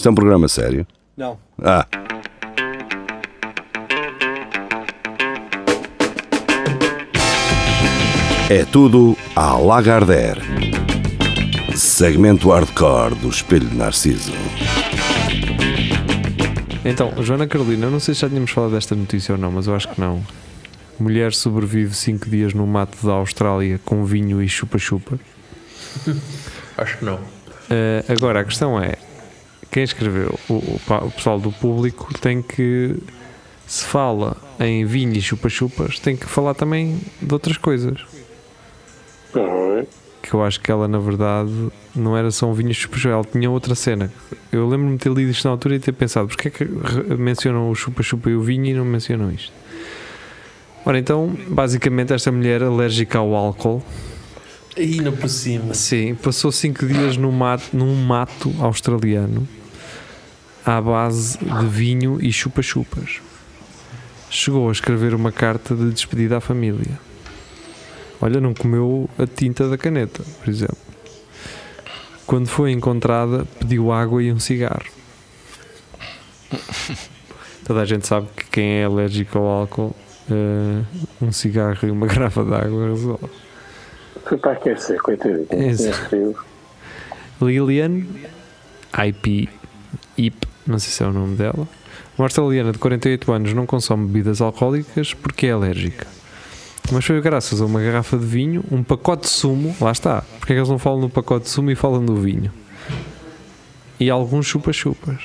[0.00, 0.86] Isto é um programa sério?
[1.14, 1.38] Não.
[1.62, 1.86] Ah.
[8.48, 10.40] É tudo à Lagardère.
[11.76, 14.32] Segmento hardcore do Espelho de Narciso.
[16.82, 19.66] Então, Joana Carolina, eu não sei se já tínhamos falado desta notícia ou não, mas
[19.66, 20.24] eu acho que não.
[20.98, 25.20] Mulher sobrevive 5 dias no mato da Austrália com vinho e chupa-chupa.
[26.78, 27.20] Acho que não.
[27.68, 28.94] Eh, agora, a questão é:
[29.70, 30.38] quem escreveu?
[30.48, 32.96] O, o pessoal do público tem que.
[33.66, 38.00] Se fala em vinho e chupa-chupas, tem que falar também de outras coisas.
[39.32, 39.86] Uhum.
[40.20, 43.24] Que eu acho que ela, na verdade, não era só um vinho e chupa-chupa, ela
[43.24, 44.12] tinha outra cena.
[44.50, 46.64] Eu lembro-me de ter lido isto na altura e ter pensado: porque é que
[47.16, 49.52] mencionam o chupa-chupa e o vinho e não mencionam isto?
[50.84, 53.84] Ora, então, basicamente, esta mulher alérgica ao álcool
[54.76, 55.74] Ainda por cima.
[55.74, 59.46] Sim, passou cinco dias no mato, num mato australiano
[60.64, 63.20] à base de vinho e chupa-chupas.
[64.28, 66.98] Chegou a escrever uma carta de despedida à família.
[68.20, 70.76] Olha, não comeu a tinta da caneta, por exemplo.
[72.26, 74.86] Quando foi encontrada, pediu água e um cigarro.
[77.66, 79.96] Toda a gente sabe que quem é alérgico ao álcool,
[80.30, 80.82] eh,
[81.20, 83.30] um cigarro e uma garrafa de água resolve.
[84.24, 85.46] Foi para aquecer, coitadinho.
[87.40, 88.04] Lilian
[89.06, 89.48] IP
[90.16, 91.68] IP, não sei se é o nome dela.
[92.16, 96.06] Uma australiana de 48 anos não consome bebidas alcoólicas porque é alérgica.
[96.92, 100.22] Mas foi graças a uma garrafa de vinho, um pacote de sumo, lá está.
[100.38, 102.52] Porque é que eles não falam no pacote de sumo e falam do vinho?
[103.98, 105.22] E alguns chupa-chupas.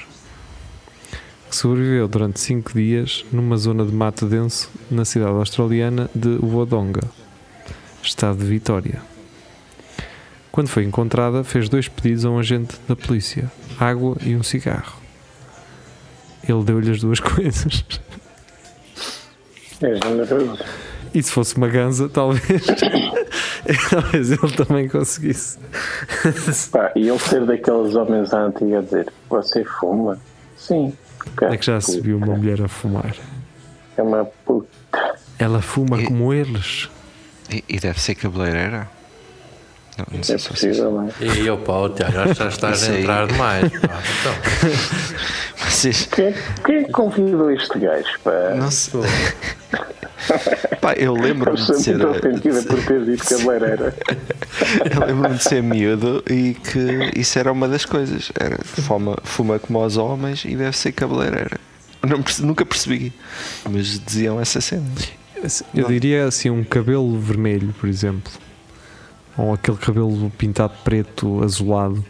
[1.49, 7.03] Que sobreviveu durante 5 dias numa zona de mato denso na cidade australiana de Wodonga,
[8.03, 9.01] estado de Vitória.
[10.51, 15.04] Quando foi encontrada, fez dois pedidos a um agente da polícia: água e um cigarro.
[16.47, 17.83] Ele deu-lhe as duas coisas.
[19.81, 20.57] É generoso.
[21.13, 22.65] E se fosse uma ganza, talvez.
[23.89, 25.57] talvez ele também conseguisse.
[26.71, 30.19] Pá, e ele ser daqueles homens à antiga a dizer: Você fuma?
[30.57, 30.93] Sim.
[31.41, 33.15] É que já se viu uma mulher a fumar.
[33.97, 34.67] É uma puta.
[35.39, 36.89] Ela fuma E- como eles.
[37.49, 38.89] E, e deve ser cabeleireira?
[39.97, 40.47] Não, É vocês.
[40.47, 41.11] possível, não é?
[41.21, 43.71] E eu, ó, Tiago, acho que já estás a entrar demais.
[43.71, 44.01] Pá.
[44.19, 46.35] Então, vocês Quem, é-
[46.65, 48.19] quem é que convidou este gajo?
[48.23, 48.31] Pá?
[48.55, 49.01] não sei.
[50.81, 51.97] Pá, eu lembro-me de ser.
[51.97, 53.95] muito ofendida por ter dito cabeleireira.
[54.93, 58.31] Eu lembro-me de ser miúdo e que isso era uma das coisas.
[58.39, 61.57] Era fuma, fuma como aos homens e deve ser cabeleireira.
[62.01, 63.11] Não nunca percebi,
[63.69, 64.83] mas diziam essa cena.
[65.73, 68.31] Eu diria assim: um cabelo vermelho, por exemplo.
[69.37, 72.03] Ou aquele cabelo pintado preto, azulado.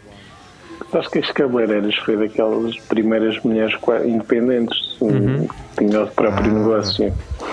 [0.92, 4.96] Acho que as cabeleireiras foi daquelas primeiras mulheres independentes.
[5.00, 5.48] Uhum.
[5.76, 6.54] Tinha o próprio Ah.
[6.54, 7.12] negócio.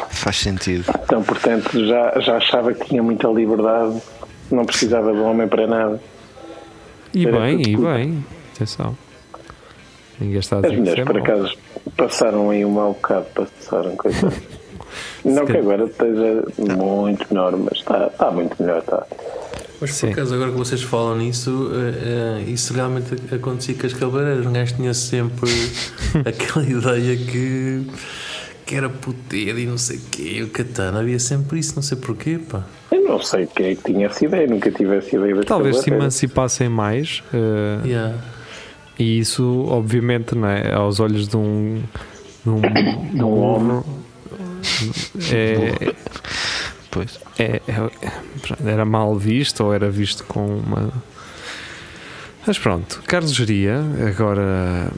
[0.10, 0.86] Faz sentido.
[1.04, 4.00] Então, portanto, já, já achava que tinha muita liberdade.
[4.52, 6.00] Não precisava de homem para nada.
[7.14, 8.26] E Era bem, e bem.
[8.56, 8.96] Atenção.
[10.20, 11.58] Ninguém está a As dizer isso mulheres, é por acaso,
[11.98, 13.26] passaram aí um mau bocado.
[13.34, 14.34] Passaram, coitado.
[15.26, 16.44] Não que agora esteja
[16.78, 18.80] muito melhor, mas está, está muito melhor.
[18.80, 19.06] Está.
[19.84, 23.94] Mas por acaso, agora que vocês falam nisso, eh, eh, isso realmente acontecia com as
[23.94, 24.46] cabeleireiras.
[24.46, 25.50] Um gajo tinha sempre
[26.26, 27.86] aquela ideia que,
[28.66, 30.42] que era puteiro e não sei o quê.
[30.44, 32.64] O katana, havia sempre isso, não sei porquê, pá.
[32.92, 35.78] Eu não sei quem é que tinha essa ideia, nunca tive essa ideia das Talvez
[35.80, 37.22] se emancipassem mais.
[37.34, 38.16] eh, Yeah.
[38.98, 40.72] E isso, obviamente, não é?
[40.74, 41.82] aos olhos de um,
[42.44, 42.62] de um,
[43.14, 43.66] de um Um homem.
[43.68, 44.04] burro,
[45.32, 45.94] é,
[46.94, 47.20] Pois.
[47.40, 50.92] é- é- era mal visto ou era visto com uma.
[52.46, 54.92] Mas pronto, Carlos Geria, agora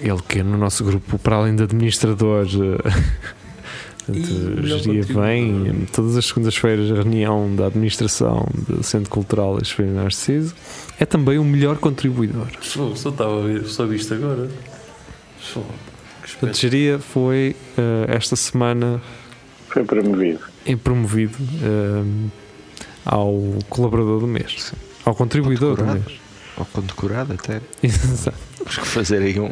[0.00, 2.90] ele que é no nosso grupo, para além de administrador, eh,
[4.06, 10.54] portanto, Geria vem todas as segundas-feiras, reunião da administração do Centro Cultural Espelho Narciso,
[10.98, 12.48] é também o melhor contribuidor.
[12.62, 14.48] Só só estava a ver, só visto agora.
[15.40, 15.62] Só.
[16.22, 16.56] Portanto.
[16.58, 19.00] Geria foi eh, esta semana
[19.68, 20.40] Foi promovido.
[20.66, 22.28] Em promovido eh,
[23.04, 23.32] ao
[23.68, 24.72] colaborador do mês,
[25.04, 26.04] ao contribuidor do Condecorado.
[26.10, 26.20] mês.
[26.58, 27.60] Ou condecorado até.
[27.82, 28.36] Exato.
[28.56, 29.50] Temos que fazer aí um,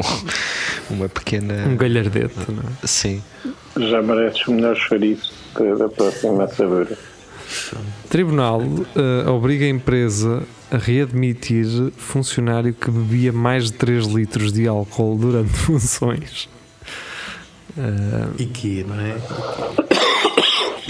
[0.91, 1.67] uma pequena.
[1.69, 2.87] Um galhardete, não é?
[2.87, 3.23] Sim.
[3.77, 5.33] Já mereces o melhor chouriço
[5.79, 6.97] da- próxima assadura.
[8.09, 8.63] Tribunal
[8.97, 11.67] eh, obriga a empresa a readmitir
[11.97, 16.49] funcionário que bebia mais de 3 litros de álcool durante funções.
[17.77, 19.15] Eh, E que, não é?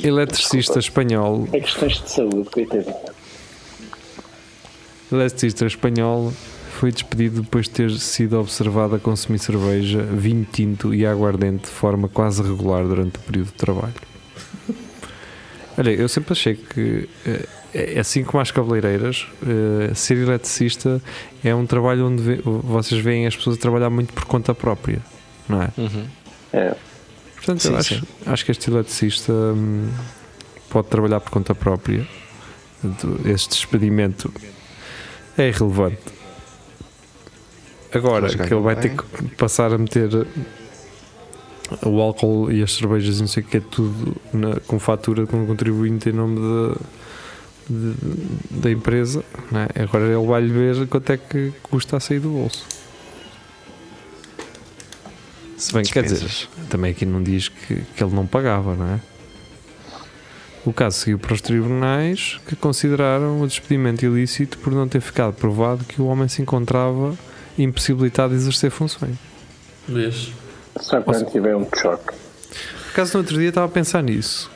[0.02, 2.94] eletricista espanhol É questões de saúde, coitadinho.
[5.12, 6.32] eletricista espanhol
[6.72, 11.70] foi despedido depois de ter sido observado a consumir cerveja, vinho tinto e aguardente de
[11.70, 13.94] forma quase regular durante o período de trabalho.
[15.78, 21.00] Olha, eu sempre achei que, eh, é assim como as cabeleireiras, eh, ser eletricista
[21.44, 25.00] é um trabalho onde vocês veem as pessoas a trabalhar muito por conta própria,
[25.48, 25.68] não é?
[25.76, 26.06] Uhum.
[26.52, 26.74] É.
[27.44, 28.02] Portanto, Sim, eu acho, sim.
[28.26, 29.88] acho que este eletricista hum,
[30.70, 32.06] pode trabalhar por conta própria.
[33.24, 34.32] Este despedimento
[35.36, 35.98] é irrelevante.
[37.92, 39.04] Agora que ele vai ter que
[39.36, 40.26] passar a meter
[41.84, 45.26] o álcool e as cervejas e não sei o que é tudo na- com fatura
[45.26, 46.38] com contribuinte em nome
[47.70, 48.00] da,
[48.50, 49.24] da empresa,
[49.76, 49.82] é?
[49.82, 52.66] agora ele vai-lhe ver quanto é que custa a sair do bolso.
[55.64, 56.30] Se bem que quer dizer,
[56.68, 59.00] também aqui não diz que, que ele não pagava, não é?
[60.64, 65.32] O caso seguiu para os tribunais que consideraram o despedimento ilícito por não ter ficado
[65.34, 67.16] provado que o homem se encontrava
[67.58, 69.16] impossibilitado de exercer funções.
[69.88, 70.32] Vês?
[70.80, 72.12] Só quando tiver um choque.
[72.12, 74.50] Por acaso no outro dia estava a pensar nisso.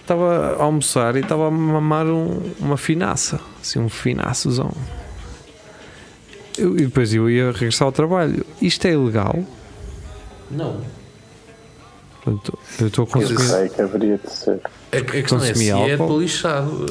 [0.00, 4.72] Estava a almoçar e estava a mamar um- uma finaça, assim um finaçozão.
[6.56, 8.44] Eu- e depois eu ia regressar ao trabalho.
[8.60, 9.44] Isto é ilegal?
[10.50, 10.80] Não.
[12.24, 13.40] Portanto, eu estou a Eu consumir.
[13.40, 14.60] sei que haveria de ser.
[14.92, 16.20] A, a questão é se é álcool?
[16.20, 16.86] lixado.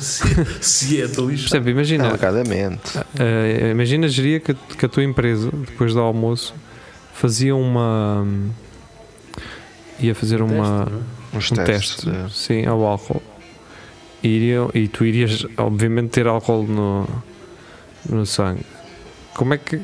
[0.00, 0.22] se,
[0.60, 1.54] se é Por lixado.
[1.56, 2.98] exemplo, imagina, Alegadamente.
[3.18, 6.54] Eh, imagina geria que, a- que a tua empresa, depois do almoço,
[7.14, 8.26] fazia uma.
[9.98, 10.90] ia fazer uma,
[11.34, 11.96] Uns um testes.
[11.96, 13.22] teste de- sim, ao álcool.
[14.22, 17.08] E, iriam- e tu irias, obviamente, ter álcool no,
[18.08, 18.64] no sangue.
[19.34, 19.80] Como é que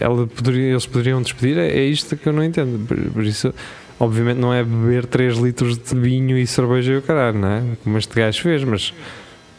[0.00, 1.58] ela poderia, eles poderiam despedir?
[1.58, 2.86] É, é isto que eu não entendo.
[2.86, 3.52] Por, por isso,
[3.98, 7.62] obviamente, não é beber 3 litros de vinho e cerveja e o caralho, não é?
[7.82, 8.92] Como este gajo fez, mas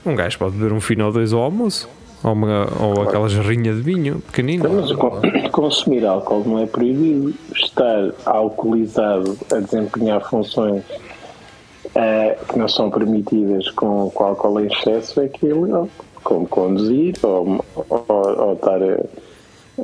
[0.06, 1.88] um gajo pode beber um fino ou dois ao almoço.
[2.24, 4.66] Ou, uma, ou aquela jarrinha de vinho pequenino.
[4.68, 5.00] Então,
[5.32, 7.34] Mas consumir álcool não é proibido.
[7.56, 10.84] Estar alcoolizado a desempenhar funções
[11.96, 15.90] eh, que não são permitidas com, com álcool em excesso é que é ilegal.
[16.24, 19.00] Como conduzir ou, ou, ou estar a.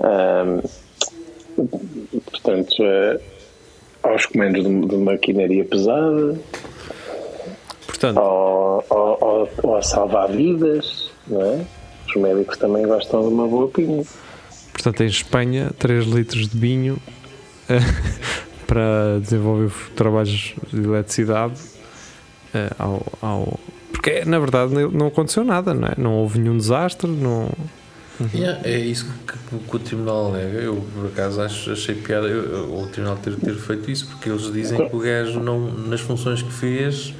[0.01, 0.61] a-
[2.31, 6.39] portanto, a- aos comandos de, de maquinaria pesada
[7.87, 11.65] Portanto, ou, ou, ou, a salvar vidas, não é?
[12.07, 14.03] Os médicos também gostam de uma boa pinha.
[14.71, 16.97] portanto, em Espanha, 3 litros de vinho
[18.67, 21.59] para desenvolver trabalhos de eletricidade
[22.53, 23.59] eh, ao, ao-
[23.91, 25.93] porque na verdade não não aconteceu nada, não é?
[25.97, 27.49] Não houve nenhum desastre, não.
[28.33, 30.57] Yeah, é isso que, que o Tribunal alega.
[30.59, 34.29] Eu, por acaso, acho, achei piada eu- eu- o Tribunal ter, ter feito isso, porque
[34.29, 37.13] eles dizem que o gajo, não, nas funções que fez,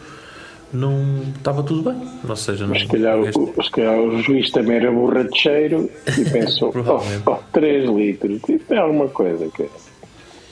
[0.73, 2.01] não estava tudo bem.
[2.27, 2.73] Ou seja, não.
[2.73, 6.73] Mas se calhar, o gajo- o, se calhar o juiz também era borracheiro e pensou:
[6.75, 9.47] oh, oh, 3 litros, isso é alguma coisa.
[9.55, 9.69] Que...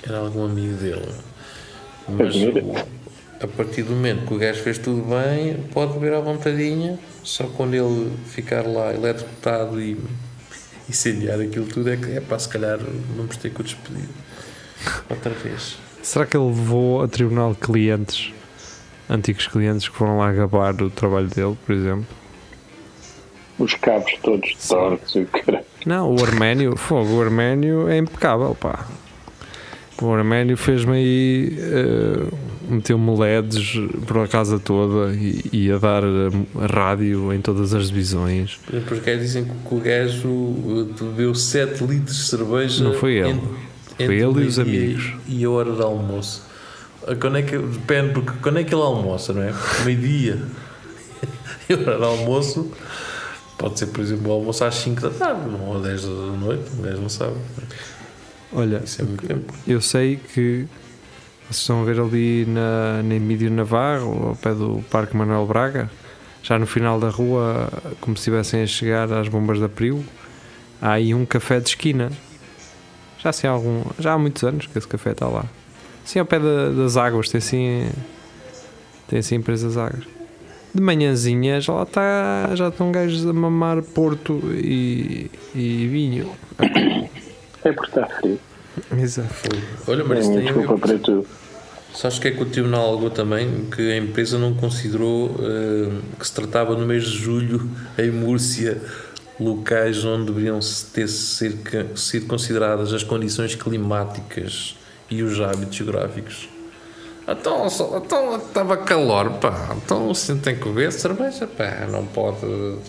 [0.07, 1.01] Era algum amigo dele.
[2.07, 2.63] Mas Admira.
[2.63, 2.75] o-
[3.43, 7.45] a partir do momento que o gajo fez tudo bem, pode beber à vontadinha, só
[7.47, 9.97] quando ele ficar lá eletrocutado e
[10.89, 12.79] incendiar aquilo tudo é que é pá, se calhar
[13.15, 14.07] vamos ter que o despedir
[15.09, 15.77] outra vez.
[16.01, 18.31] Será que ele levou a tribunal clientes,
[19.09, 22.05] antigos clientes que foram lá gabar o trabalho dele, por exemplo?
[23.57, 25.29] Os cabos todos tortos e o.
[25.85, 28.85] Não, o Arménio, fogo, o Arménio é impecável, pá.
[30.01, 32.35] O Arménio fez-me aí, eh,
[32.67, 33.73] meteu-me LEDs
[34.05, 38.59] por a casa toda e, e a dar eh, rádio em todas as divisões.
[38.87, 42.83] Porque dizem que o gajo uh, bebeu 7 litros de cerveja.
[42.83, 43.29] Não foi ele.
[43.31, 43.39] en-
[43.95, 45.13] Foi entre ele e os amigos.
[45.27, 46.43] E a hora de almoço.
[47.07, 49.53] Ah, Quando é que, depende, porque quando é que ele almoça, não é?
[49.85, 50.39] Meio-dia.
[51.69, 52.71] E a hora de almoço
[53.57, 56.63] pode ser, por exemplo, o almoço às 5 da tarde, não às 10 da noite,
[56.77, 57.35] o gajo não sabe.
[58.53, 59.53] Olha, é tempo.
[59.67, 60.65] eu sei que
[61.49, 65.89] vocês estão a ver ali na, na Emílio Navarro, ao pé do Parque Manuel Braga,
[66.43, 67.69] já no final da rua,
[68.01, 70.03] como se estivessem a chegar às bombas da Priu,
[70.81, 72.11] há aí um café de esquina.
[73.19, 75.45] Já, assim, há algum, já há muitos anos que esse café está lá.
[76.03, 77.89] Sim, ao pé da- das águas, tem assim,
[79.07, 80.03] tem assim empresas águas.
[80.73, 86.29] De manhãzinha já lá está, já estão gajos a mamar Porto e, e vinho.
[87.63, 88.39] É porque está frio.
[88.97, 89.29] Exato.
[89.87, 91.25] Olha, mas É tem a ver desculpa para tudo.
[91.93, 93.65] Sabes que é que o Tribunal alegou também?
[93.73, 95.89] Que a empresa não considerou eh,
[96.19, 98.81] que se tratava no mês de julho, em Múrcia,
[99.39, 101.55] locais onde deveriam se- ter ser,
[101.95, 104.75] sido consideradas as condições climáticas
[105.09, 106.49] e os hábitos geográficos.
[107.27, 109.73] Então, só- então estava calor, pá.
[109.77, 111.87] Então se tem que beber cerveja, pá.
[111.89, 112.37] Não pode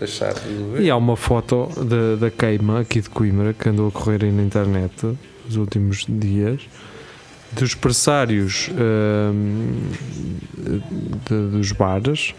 [0.00, 0.80] deixar de beber.
[0.82, 4.32] E há uma foto da, da queima aqui de Coimbra que andou a correr aí
[4.32, 5.16] na internet
[5.46, 6.62] nos últimos dias
[7.52, 9.80] dos pressários hum,
[11.28, 12.34] de- dos bares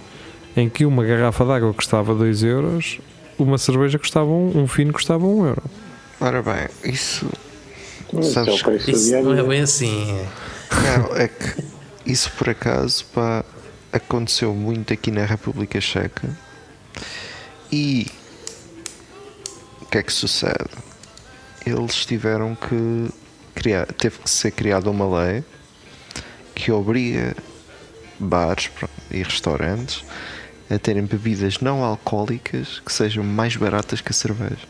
[0.55, 2.99] em que uma garrafa de água custava 2 euros,
[3.37, 5.63] uma cerveja custava um, um fino custava 1 um euro.
[6.19, 7.27] Ora bem, isso.
[8.13, 10.17] É Sabes do Isso não é bem assim.
[10.71, 11.63] Não, é que
[12.05, 13.43] isso por acaso pá,
[13.91, 16.29] aconteceu muito aqui na República Checa
[17.71, 18.07] e
[19.81, 20.69] o que é que sucede?
[21.67, 23.09] Eles tiveram que
[23.53, 25.43] criar, teve que ser criada uma lei
[26.55, 27.35] que obriga
[28.17, 28.69] bares
[29.11, 30.03] e restaurantes
[30.69, 34.67] a terem bebidas não alcoólicas que sejam mais baratas que a cerveja.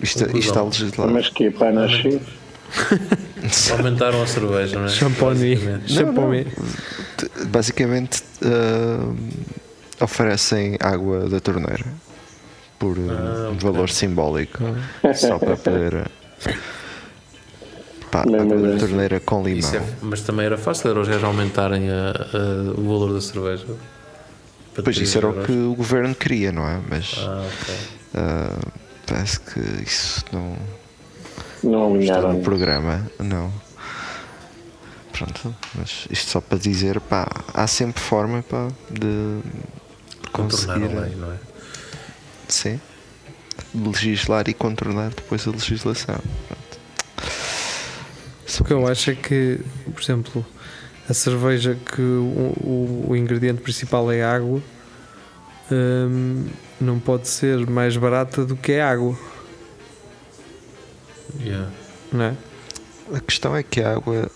[0.00, 1.12] Isto, isto está legislado.
[1.12, 2.20] Mas que é para nascer?
[3.72, 4.88] Aumentaram a cerveja, não é?
[4.88, 6.46] Champone.
[7.48, 8.22] Basicamente.
[8.42, 9.14] Ah,
[10.00, 11.84] oferecem água da torneira
[12.82, 14.58] por ah, Ah, um valor simbólico
[15.14, 16.10] só para poder ah,
[18.10, 21.06] pá, Não, da é- torneira com limão Isso é- mas também era fácil, era os
[21.06, 23.66] gajos aumentarem a- a- o valor da cerveja.
[24.82, 27.74] Pois isso era o que o governo queria não é mas Ah, ok.
[28.16, 28.58] ah,
[29.06, 30.56] parece que isso não
[31.62, 33.52] Não está no programa não
[35.12, 39.38] pronto mas isto só para dizer pá há sempre forma pá, de
[40.32, 41.36] Contornar conseguir a lei, não é?
[42.52, 42.78] Sim.
[43.74, 46.20] Legislar e controlar depois a legislação.
[46.48, 46.62] Pronto.
[48.60, 49.58] O que eu acho é que,
[49.92, 50.46] por exemplo,
[51.08, 54.62] a cerveja que o, o- o ingrediente principal é água
[55.70, 56.46] hum,
[56.80, 59.18] não pode ser mais barata do que é água,
[61.40, 61.70] Yeah.
[62.12, 62.34] não é?
[63.14, 64.30] A questão é que a água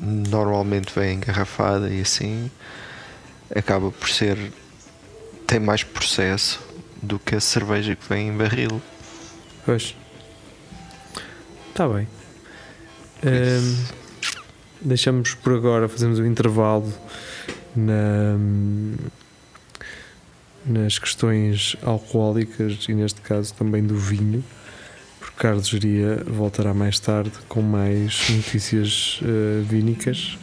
[0.00, 2.50] normalmente vem engarrafada e assim
[3.54, 4.38] acaba por ser.
[5.52, 6.58] Tem mais processo
[7.02, 8.80] do que a cerveja que vem em barril.
[9.66, 9.94] Pois.
[11.68, 12.08] Está bem.
[13.22, 13.84] Hum,
[14.80, 16.90] deixamos por agora, fazemos um intervalo
[17.76, 18.38] na,
[20.64, 24.42] nas questões alcoólicas e neste caso também do vinho,
[25.20, 30.38] porque Carlos Geria voltará mais tarde com mais notícias eh, vínicas.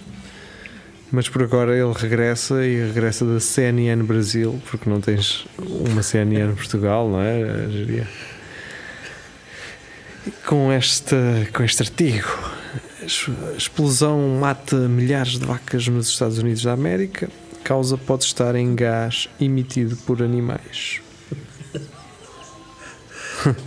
[1.12, 6.54] Mas por agora ele regressa e regressa da CNN Brasil, porque não tens uma CNN
[6.54, 8.08] Portugal, não é, Geria?
[10.46, 11.18] com, esta,
[11.54, 12.28] com este artigo.
[13.02, 17.30] A explosão mata milhares de vacas nos Estados Unidos da América.
[17.64, 21.02] Causa pode estar em gás emitido por animais.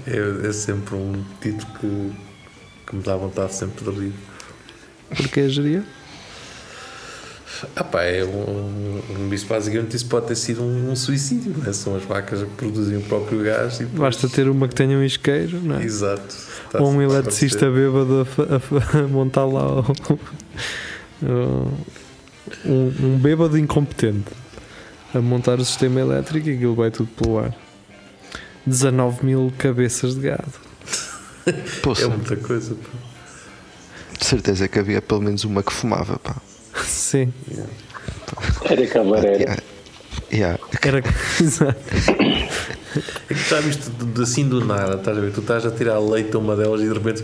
[0.06, 2.12] É, é sempre um título que,
[2.87, 4.12] que me dá vontade sempre de rir.
[5.16, 5.82] Porquê geria?
[7.76, 11.69] Ah pá, é um, um, isso basicamente isso pode ter sido um, um suicídio, não
[11.71, 11.73] é?
[11.73, 14.97] São as vacas que produzem o próprio gás e depois- Basta ter uma que tenha
[14.97, 15.85] um isqueiro, não é?
[15.85, 16.35] Exato.
[16.66, 19.87] Está Ou um eletricista bêbado a, a a montar lá o-
[22.64, 24.31] um, um bêbado incompetente
[25.14, 27.54] a montar o sistema elétrico e aquilo vai tudo pelo ar.
[28.66, 30.52] 19 mil cabeças de gado.
[31.83, 32.75] Poxa, É muita coisa.
[32.75, 32.88] pá.
[34.19, 36.19] de certeza que havia pelo menos uma que fumava.
[36.19, 36.37] Pá.
[36.87, 37.33] Sim,
[38.65, 39.57] Era cabeleireira.
[40.33, 40.59] Yeah.
[40.83, 41.03] era.
[41.41, 41.77] Exato.
[43.31, 45.33] É que já viste de- de- assim do nada, estás a ver?
[45.33, 47.23] Tu estás a tirar leite a uma delas e de repente.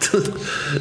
[0.00, 0.32] Tu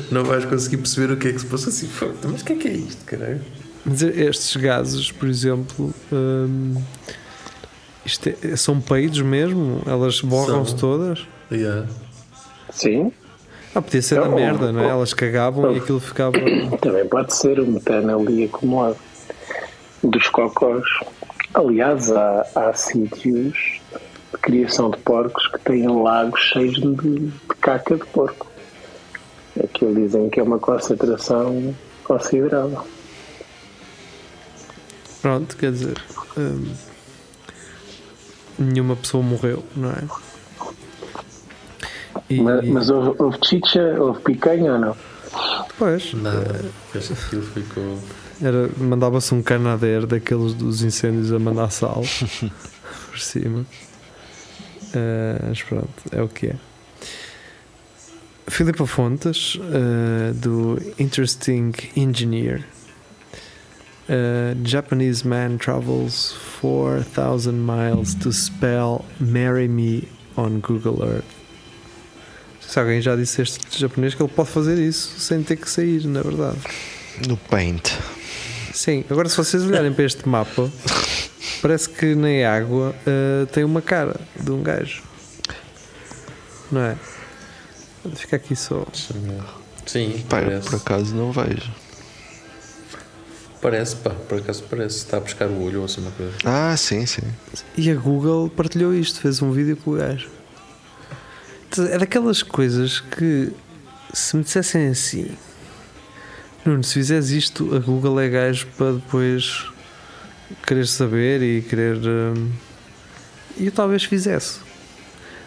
[0.12, 1.88] não vais conseguir perceber o que é que se passa assim.
[1.88, 3.42] "Fogo, Mas o que é que é isto, caralho?
[3.86, 6.76] Mas estes gases, por exemplo, hum,
[8.06, 9.82] isto é- são peidos mesmo?
[9.86, 11.20] Elas borram-se todas?
[11.52, 11.88] Yeah.
[12.76, 13.12] Sim,
[13.74, 14.90] Ah, podia ser da Não, merda, não é?
[14.90, 15.82] Elas cagavam e oh.
[15.82, 16.34] aquilo ficava.
[16.82, 18.98] também pode ser o metano ali acumulado
[20.04, 20.84] dos cocós.
[21.54, 23.80] Aliás, há, há sítios
[24.32, 28.48] de criação de porcos que têm lagos cheios de, de caca de porco.
[29.64, 32.86] Aquilo dizem que é uma concentração considerável.
[35.22, 35.98] Pronto, quer dizer.
[36.38, 36.74] hum,
[38.60, 40.25] nenhuma pessoa morreu, não é?
[42.30, 44.98] E, Mas, mas houve, houve chicha, houve picanha ou não?
[45.78, 46.66] Pois, Nada.
[46.96, 48.00] Aquilo ficou.
[48.42, 52.04] era, mandava-se um canadeiro daqueles dos incêndios a mandar sal
[53.10, 53.66] por cima.
[54.96, 56.56] Ah, mas pronto, é o que é.
[58.48, 62.64] Filipe Fontes, ah, do Interesting Engineer.
[64.08, 71.35] A Japanese man travels 4,000 miles to spell Marry Me on Google Earth.
[72.68, 76.06] Se alguém já disse este japonês que ele pode fazer isso sem ter que sair,
[76.08, 76.58] na verdade.
[77.28, 77.92] No Paint.
[78.74, 80.70] Sim, agora se vocês olharem para este mapa,
[81.62, 85.04] parece que na água ah, tem uma cara de um gajo.
[86.72, 86.98] Não é?
[88.16, 88.86] Fica aqui só.
[89.86, 90.70] Sim, Pá, parece.
[90.70, 91.72] por acaso não vejo.
[93.62, 94.98] Parece, pá, por acaso parece.
[94.98, 96.34] Está a pescar o olho ou assim uma coisa.
[96.44, 97.22] Ah, sim, sim.
[97.78, 100.30] E a Google partilhou isto, fez um vídeo com o gajo.
[101.80, 103.52] É daquelas coisas que
[104.14, 105.30] se me dissessem assim,
[106.66, 109.66] Nuno, se fizeres isto, a Google é gajo para depois
[110.66, 111.98] querer saber e querer.
[111.98, 112.52] hum,
[113.58, 114.60] E eu talvez fizesse.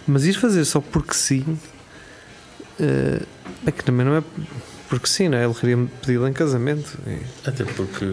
[0.06, 1.58] Mas ir fazer só porque sim.
[2.80, 3.22] eh,
[3.66, 4.22] é que também não é
[4.88, 5.44] porque sim, não é?
[5.44, 6.98] Ele queria pedi-lo em casamento.
[7.06, 8.06] E- Até porque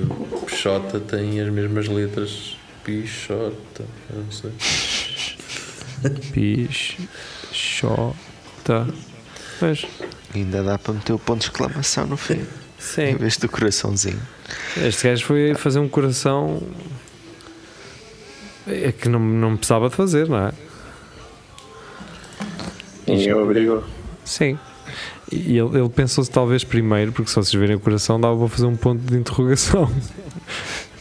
[0.45, 2.57] Pichota tem as mesmas letras.
[2.83, 3.85] Pichota.
[4.09, 4.51] Eu não sei.
[7.55, 8.87] Pichota.
[9.59, 9.85] Pois,
[10.33, 12.33] Ainda dá para meter o ponto de exclamação no fim.
[12.41, 12.45] Em
[12.77, 13.15] sim.
[13.15, 14.19] vez do coraçãozinho.
[14.75, 16.61] Este gajo foi fazer um coração
[18.67, 20.51] é que não, não precisava de fazer, não é?
[23.07, 23.83] E eu obrigo.
[24.25, 24.57] Sim.
[25.31, 28.65] E ele, ele pensou-se talvez primeiro, porque se vocês verem o coração, dava para fazer
[28.65, 29.89] um ponto de interrogação.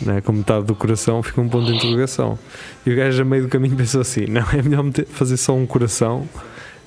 [0.01, 0.21] Não é?
[0.21, 2.39] Com metade do coração fica um ponto de interrogação.
[2.85, 5.55] E o gajo a meio do caminho pensou assim: não, é melhor meter- fazer só
[5.55, 6.29] um coração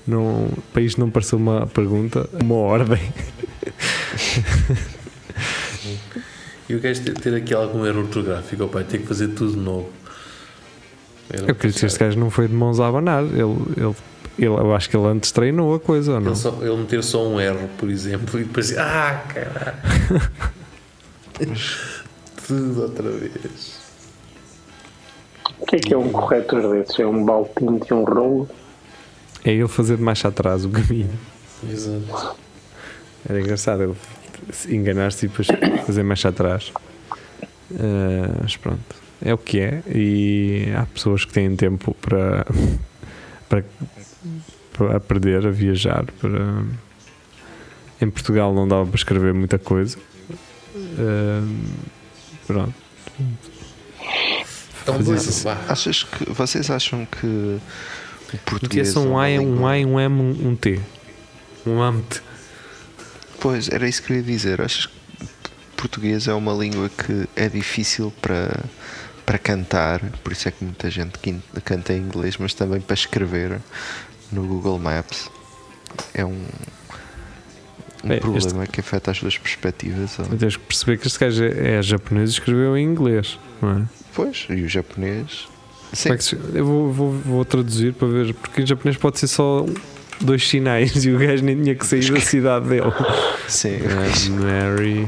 [0.06, 3.00] não, para isto não parecer uma pergunta, uma ordem.
[6.70, 9.52] E o gajo ter, ter aqui algum erro ortográfico, ó pai, tem que fazer tudo
[9.54, 9.90] de novo.
[11.30, 13.24] Era Eu acredito que este gajo não foi de mãos a abanar.
[13.24, 13.96] Ele, ele,
[14.38, 16.28] ele, eu acho que ele antes treinou a coisa, ou não?
[16.32, 18.78] Ele, só, ele meter só um erro, por exemplo, e depois.
[18.78, 19.78] Ah, caralho!
[22.48, 23.80] tudo outra vez.
[25.60, 27.00] O que é que é um corretor desses?
[27.00, 28.50] É um balde de e um rolo?
[29.44, 31.20] É ele fazer de marcha atrás o caminho.
[31.70, 32.36] Exato.
[33.28, 33.96] Era engraçado ele
[34.52, 35.48] se enganar-se e depois
[35.86, 36.72] fazer marcha atrás.
[37.74, 39.84] Ah, mas pronto, é o que é.
[39.88, 42.46] E há pessoas que têm tempo para,
[43.50, 43.66] para,
[44.74, 46.06] para perder, a viajar.
[46.20, 46.64] Para...
[48.00, 49.98] Em Portugal não dava para escrever muita coisa.
[51.00, 51.42] Ah,
[52.48, 52.74] pronto.
[54.82, 55.48] Então, isso.
[55.68, 56.32] Achas que.
[56.32, 58.90] Vocês acham que o português.
[58.90, 60.80] só é um A, um A, um M, um T.
[61.66, 62.22] Um AMT.
[63.40, 64.62] Pois, era isso que eu ia dizer.
[64.62, 64.94] Achas que
[65.76, 68.66] português é uma língua que é difícil para,
[69.26, 71.20] para cantar, por isso é que muita gente
[71.64, 73.60] canta em inglês, mas também para escrever
[74.32, 75.30] no Google Maps
[76.14, 76.46] é um,
[78.04, 80.18] um É, problema que afeta as duas perspectivas.
[80.20, 83.72] ou- Tens que perceber que este gajo é é japonês e escreveu em inglês, não
[83.80, 83.82] é?
[84.14, 85.48] Pois, e o japonês.
[85.94, 88.98] Sim, Como é que se- eu vou, vou, vou traduzir para ver, porque em japonês
[88.98, 89.66] pode ser só
[90.20, 92.92] dois sinais e o gajo nem tinha que sair da cidade dele.
[93.48, 93.78] sim.
[93.78, 95.08] Uh, Marry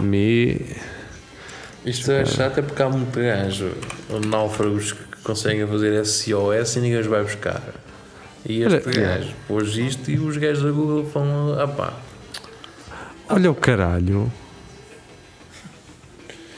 [0.00, 0.66] me.
[1.84, 3.70] Isto é chato é porque há muito gajo,
[4.26, 7.62] náufragos que conseguem fazer SOS e ninguém os vai buscar.
[8.46, 11.92] E este Olha, gajo pôs isto e os gajos da Google falam, ah pá,
[13.32, 14.30] Olha o caralho.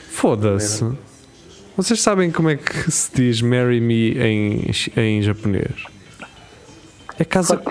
[0.09, 0.83] Foda-se.
[1.77, 5.83] Vocês sabem como é que se diz marry me em, em japonês?
[7.19, 7.61] É casa.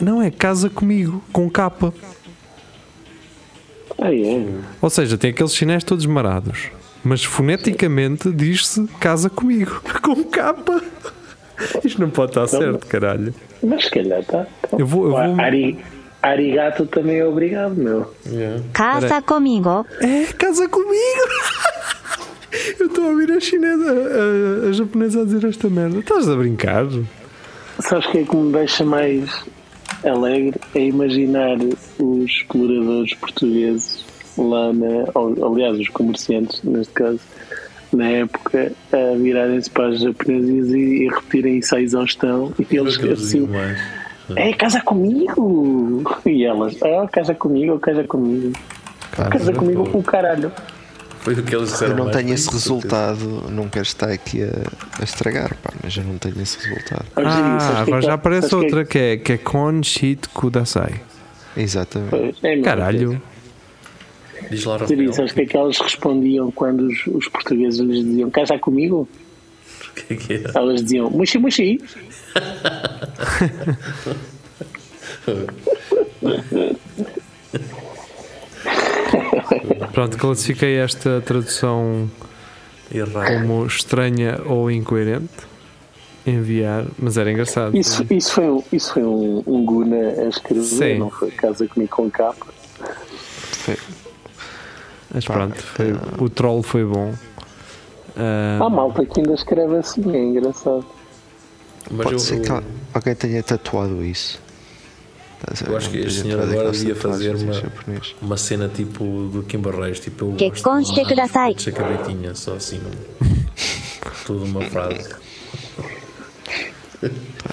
[0.00, 1.92] Não, é casa comigo, com capa.
[3.98, 4.46] Ah, é?
[4.80, 6.70] Ou seja, tem aqueles sinais todos marados.
[7.02, 10.80] Mas foneticamente diz-se casa comigo, com capa.
[11.84, 13.34] Isto não pode estar certo, caralho.
[13.62, 14.46] Mas se calhar está.
[14.78, 15.78] Eu vou- eu vou- Ari,
[16.22, 18.12] arigato também é obrigado, meu.
[18.26, 18.62] yeah.
[18.72, 19.86] Casa comigo.
[20.00, 20.96] É, casa comigo!
[22.80, 23.84] Eu estou a ouvir a chinesa,
[24.64, 25.98] a, a japonesa a dizer esta merda.
[25.98, 26.86] Estás a brincar?
[27.80, 29.28] Sabes o que é que me deixa mais
[30.02, 30.58] alegre?
[30.74, 31.58] É imaginar
[31.98, 34.04] os exploradores portugueses
[34.38, 35.04] lá na.
[35.14, 37.20] ou, aliás, os comerciantes, neste caso,
[37.92, 42.52] na época, a virarem-se para os japoneses e, e repetirem isso à exaustão.
[42.70, 43.48] E eles assim.
[44.34, 46.02] É, casa comigo!
[46.26, 48.52] E elas, ah, casa comigo, casa comigo.
[49.30, 50.50] Casa comigo com o caralho.
[51.20, 51.96] Foi o que eles disseram.
[51.96, 56.04] Eu não tenho esse resultado, não quero estar aqui a, a estragar, pá, mas eu
[56.04, 57.04] não tenho esse resultado.
[57.16, 61.00] Ah, é que- já aparece é outra que é, que é Kon Shit Kudasai.
[61.56, 62.36] Exatamente.
[62.46, 63.20] É Caralho.
[64.50, 64.76] Diz lá.
[64.78, 65.12] Rafael.
[65.12, 69.08] Sabes o que é que elas respondiam quando os, os portugueses lhes diziam casa comigo?
[69.90, 70.52] O que é que era?
[70.54, 71.80] Elas diziam muxi muxi.
[79.92, 82.10] Pronto, classifiquei esta tradução
[82.92, 83.40] Errado.
[83.42, 85.28] como estranha ou incoerente.
[86.26, 87.76] enviar, mas era engraçado.
[87.76, 90.98] Isso, isso foi, um, isso foi um, um Guna a escrever, Sim.
[90.98, 92.46] não foi Casa Comigo com capa.
[93.64, 93.76] Foi-
[95.16, 97.12] Mas Pá, pronto, foi- o troll foi bom.
[98.16, 100.84] Ah, Há malta que ainda escreve assim, é engraçado.
[101.90, 104.38] Mas Pode eu, ser que eu, alguém tenha tatuado isso.
[105.46, 105.70] A?
[105.70, 107.62] Eu acho que este senhor agora devia fazer uma-
[108.20, 111.54] uma cena tipo do Kim Barreiros, tipo eu Que gosto conste de kudasai.
[111.54, 112.80] de ser cabritinha, só assim,
[114.26, 115.08] toda uma frase.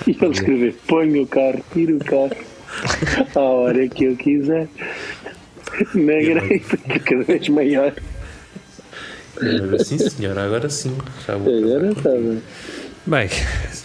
[0.07, 2.31] E ele escrever: ponho o carro, tiro o carro,
[3.35, 4.67] à hora que eu quiser.
[5.93, 7.93] Na greve, fica cada vez maior.
[9.37, 10.95] Agora sim, senhora, agora sim.
[11.25, 12.41] Já vou Agora está bem.
[13.05, 13.29] Bem,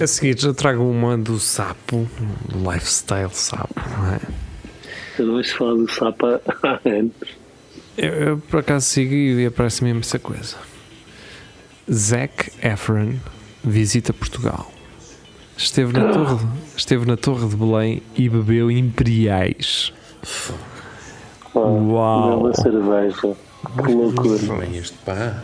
[0.00, 2.08] a seguir já trago uma do sapo,
[2.48, 4.20] do lifestyle sapo, não é?
[5.18, 7.12] Eu vais falar do Sapa há anos.
[7.96, 10.56] Eu, eu, por acaso sigo e aparece mesmo essa coisa.
[11.90, 13.14] Zac Efron
[13.64, 14.72] visita Portugal.
[15.56, 16.46] Esteve na, torre,
[16.76, 19.92] esteve na Torre de Belém e bebeu imperiais.
[21.66, 22.38] Uau!
[22.40, 23.36] Bela cerveja.
[23.84, 24.66] Que loucura.
[24.74, 25.42] Este pá.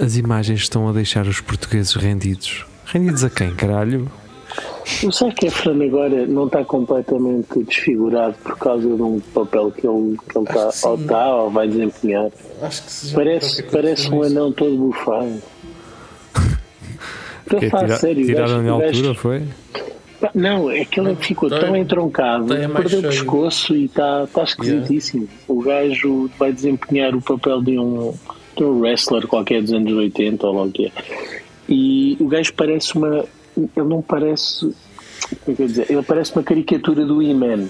[0.00, 2.66] As imagens estão a deixar os portugueses rendidos.
[2.86, 4.10] Rendidos a quem, caralho?
[5.02, 10.16] O Zac Efron agora não está completamente desfigurado por causa de um papel que ele
[10.28, 11.02] que ele está que ou sim.
[11.02, 12.30] está ou vai desempenhar.
[12.62, 15.42] Acho que se já Parece, parece um anão todo bufado.
[17.44, 19.42] Estou a Que falar sério, o tiraram-lhe a altura, foi?
[20.24, 24.42] Pá, Não, é que ele ficou tem- tão entroncado, perdeu o pescoço e está tá
[24.42, 25.28] esquisitíssimo.
[25.46, 28.14] O gajo vai desempenhar o papel de um,
[28.56, 30.92] de um wrestler qualquer dos anos 80 ou lá o que é.
[31.68, 33.24] E o gajo parece uma.
[33.56, 34.74] Ele não parece.
[35.44, 35.86] Como é que eu dizer?
[35.90, 37.68] Ele parece uma caricatura do E-Man.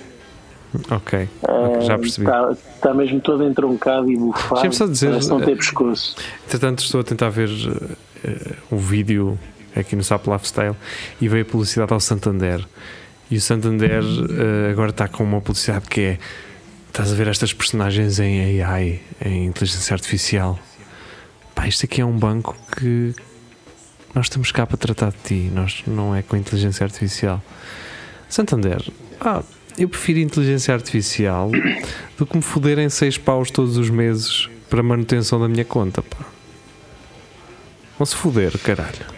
[0.91, 2.27] Ok, ok, já percebi.
[2.27, 4.55] Está tá mesmo todo entroncado e bufado.
[4.55, 6.17] Deixa-me só dizer, Parece não eh, ter pescoço.
[6.47, 7.49] Entretanto, estou a tentar ver
[8.25, 9.39] eh, um vídeo
[9.75, 10.77] aqui no Sap Lifestyle
[11.21, 12.67] e veio a publicidade ao Santander.
[13.31, 16.19] E o Santander eh, agora está com uma publicidade que é:
[16.89, 20.59] estás a ver estas personagens em AI, em inteligência artificial.
[21.55, 23.15] Pá, isto aqui é um banco que
[24.15, 27.43] nós estamos cá para tratar de ti, nós não é com inteligência artificial.
[28.29, 28.83] Santander,
[29.21, 29.43] ah,
[29.77, 31.51] eu prefiro inteligência artificial
[32.17, 36.19] do que me foderem seis paus todos os meses para manutenção da minha conta, pá.
[37.99, 39.14] Vão se foder, caralho.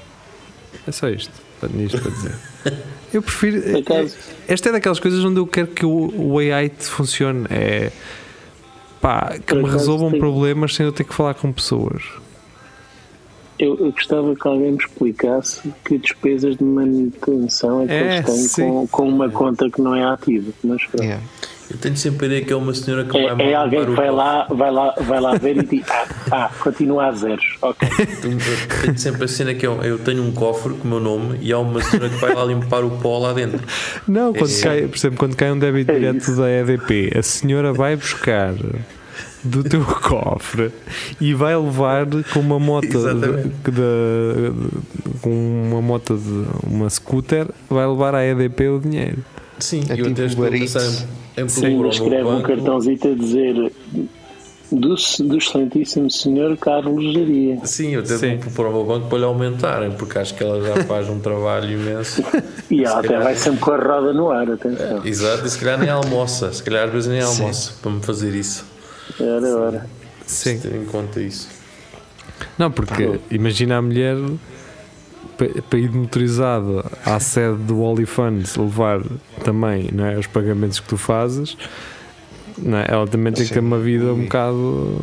[0.86, 1.32] É só isto.
[1.60, 2.34] Tenho isto para dizer.
[3.12, 3.78] Eu prefiro.
[3.78, 7.46] Acaso- Esta é daquelas coisas onde eu quero que o, AI te funcione.
[7.48, 7.90] É.
[9.00, 12.02] Pá, que me resolvam tenho- problemas sem eu ter que falar com pessoas.
[13.58, 18.52] Eu, eu gostava que alguém me explicasse que despesas de manutenção é que É, eles
[18.52, 20.52] têm com, com uma conta que não é ativa.
[20.62, 21.02] Mas pronto.
[21.02, 21.22] Yeah.
[21.68, 23.90] Eu tenho sempre a ideia que é uma senhora que vai É, é alguém que
[23.90, 25.84] vai lá, vai, lá, vai lá ver e diz:
[26.30, 27.56] Ah, ah continua a zeros.
[27.60, 27.88] Ok.
[28.22, 31.52] Tenho sempre a cena que eu, eu tenho um cofre com o meu nome e
[31.52, 33.60] há uma senhora que vai lá limpar o pó lá dentro.
[34.06, 34.60] Não, quando É.
[34.62, 36.36] cai, por exemplo, quando cai um débito É direto isso.
[36.36, 38.54] da EDP, a senhora vai buscar
[39.42, 40.70] do teu cofre
[41.20, 45.30] e vai levar com uma moto de, de- com
[45.70, 49.18] uma moto de uma scooter, vai levar à EDP o dinheiro.
[49.58, 52.48] Sim, É eu tipo até estou a pensar em, em Sim, Escreve um banco.
[52.48, 53.72] cartãozito a dizer:
[54.70, 57.64] do, do excelentíssimo senhor Carlos Jaria.
[57.64, 58.36] Sim, eu até Sim.
[58.36, 61.18] vou procurar o meu banco para lhe aumentarem, porque acho que ela já faz um
[61.20, 62.22] trabalho imenso.
[62.68, 65.06] E ela até calhar- vai sempre com a roda no ar, atenção.
[65.06, 68.34] Exato, e se calhar nem almoça, se calhar às vezes nem almoça para me fazer
[68.34, 68.64] isso.
[69.20, 69.86] Era, era.
[70.26, 70.58] Sim.
[70.58, 71.48] Ter em conta isso.
[72.58, 74.16] Não, porque imagina a mulher
[75.36, 79.00] para ir motorizada à sede do OnlyFans levar
[79.44, 81.56] também não é, os pagamentos que tu fazes.
[82.58, 82.86] Não é?
[82.88, 84.98] Ela também tem que ter uma vida um bocado.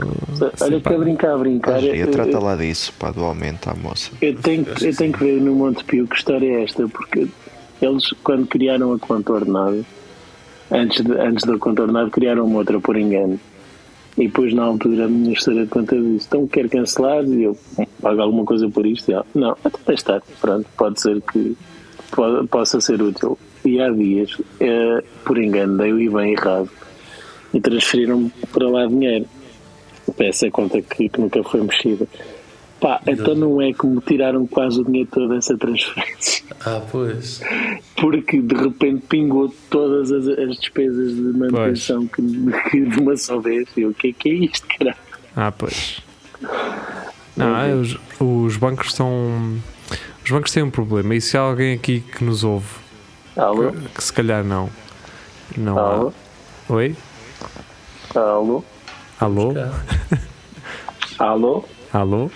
[0.60, 1.72] Olha que a brincar, a brincar.
[1.74, 4.10] Mas ia eu- trata eu- lá disso, pá, do aumento à moça.
[4.22, 7.28] Eu tenho, que- eu tenho que ver no Montepio que história é esta, porque
[7.80, 9.86] eles, quando criaram a contornado,
[10.72, 13.40] antes, de, antes da contornado, criaram uma outra por engano.
[14.18, 17.24] E depois, na altura, a minha história de conta disse: então quer cancelar?
[17.26, 19.10] E eu, "Hum, pago alguma coisa por isto?
[19.10, 20.22] E ela, não, até testar.
[20.40, 21.58] Pronto, pode ser que
[22.12, 23.38] po- possa ser útil.
[23.66, 26.70] E há dias, eh, por engano, dei o IBAN errado
[27.54, 29.26] e transferiram para lá dinheiro.
[30.20, 32.06] Essa conta que, que nunca foi mexida.
[32.84, 36.44] Pá, então não é que me tiraram quase o dinheiro todo dessa transferência.
[36.66, 37.40] Ah, pois.
[37.96, 42.22] Porque de repente pingou todas as, as despesas de manutenção que,
[42.70, 43.70] que de uma só vez.
[43.78, 44.98] E eu, o que é que é isto, caralho?
[45.34, 46.02] Ah, pois.
[47.38, 49.58] Não, é, os, os bancos estão.
[50.22, 51.16] Os bancos têm um problema.
[51.16, 52.68] E se há alguém aqui que nos ouve,
[53.38, 53.72] Alô?
[53.72, 54.70] que, que se calhar não.
[55.58, 56.14] Não Alô?
[56.70, 56.74] há.
[56.74, 56.98] Oi?
[58.14, 58.62] Alô?
[59.22, 59.54] Alô?
[61.18, 61.66] Alô?
[61.94, 62.30] Alô?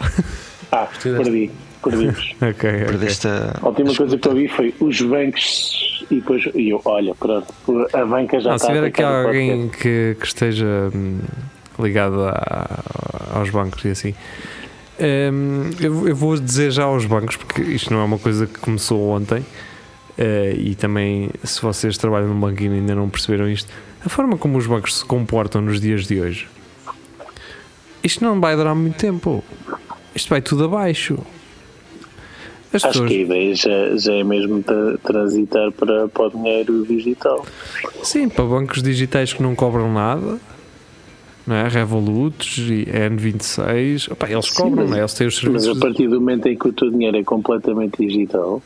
[0.71, 1.51] Ah, perdi.
[1.83, 2.35] perdemos.
[2.41, 2.85] Ok, ok.
[2.85, 3.59] Perdeste a.
[3.61, 7.47] A última coisa que eu vi foi os bancos e depois e eu, olha, pronto,
[7.93, 11.19] a banca já Não, está se tiver aqui alguém que, que esteja hum,
[11.79, 12.83] ligado a-
[13.33, 14.13] aos bancos e assim,
[14.99, 18.59] hum, eu, eu vou dizer já aos bancos, porque isto não é uma coisa que
[18.59, 19.45] começou ontem.
[20.17, 23.71] eh, e também, se vocês trabalham num banco e ainda não perceberam isto,
[24.05, 26.47] a forma como os bancos se comportam nos dias de hoje,
[28.07, 29.43] isto não vai durar muito tempo.
[30.15, 31.17] Isto vai tudo abaixo.
[32.73, 36.29] As Acho pessoas, que a ideia já, já é mesmo tra- transitar para, para o
[36.31, 37.45] dinheiro digital.
[38.03, 40.37] Sim, para bancos digitais que não cobram nada,
[41.45, 41.67] não é?
[41.69, 45.01] Revolut e N26, opá, eles Sim, cobram, mas- é?
[45.01, 45.77] Eles têm os Mas serviços.
[45.77, 48.61] a partir do momento em que o teu dinheiro é completamente digital,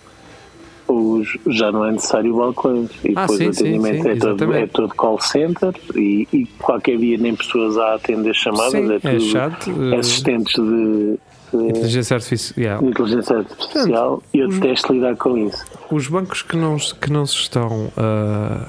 [0.91, 2.89] os, já não é necessário balcões.
[3.03, 6.27] E Ah, depois sim, o sim, atendimento sim, é, todo, é todo call center e,
[6.33, 9.71] e qualquer dia nem pessoas a atender chamadas, Sim, é é tudo chato.
[9.93, 11.17] eh, assistentes de,
[11.53, 12.83] de Inteligência artificial.
[12.83, 15.65] inteligência artificial e eu detesto lidar com isso.
[15.91, 18.67] Os bancos que não, que não se estão a,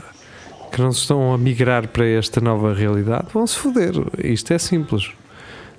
[0.73, 3.93] que não se estão a migrar para esta nova realidade vão se foder.
[4.25, 5.11] Isto é simples.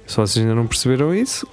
[0.06, 1.48] Se vocês ainda não perceberam isso,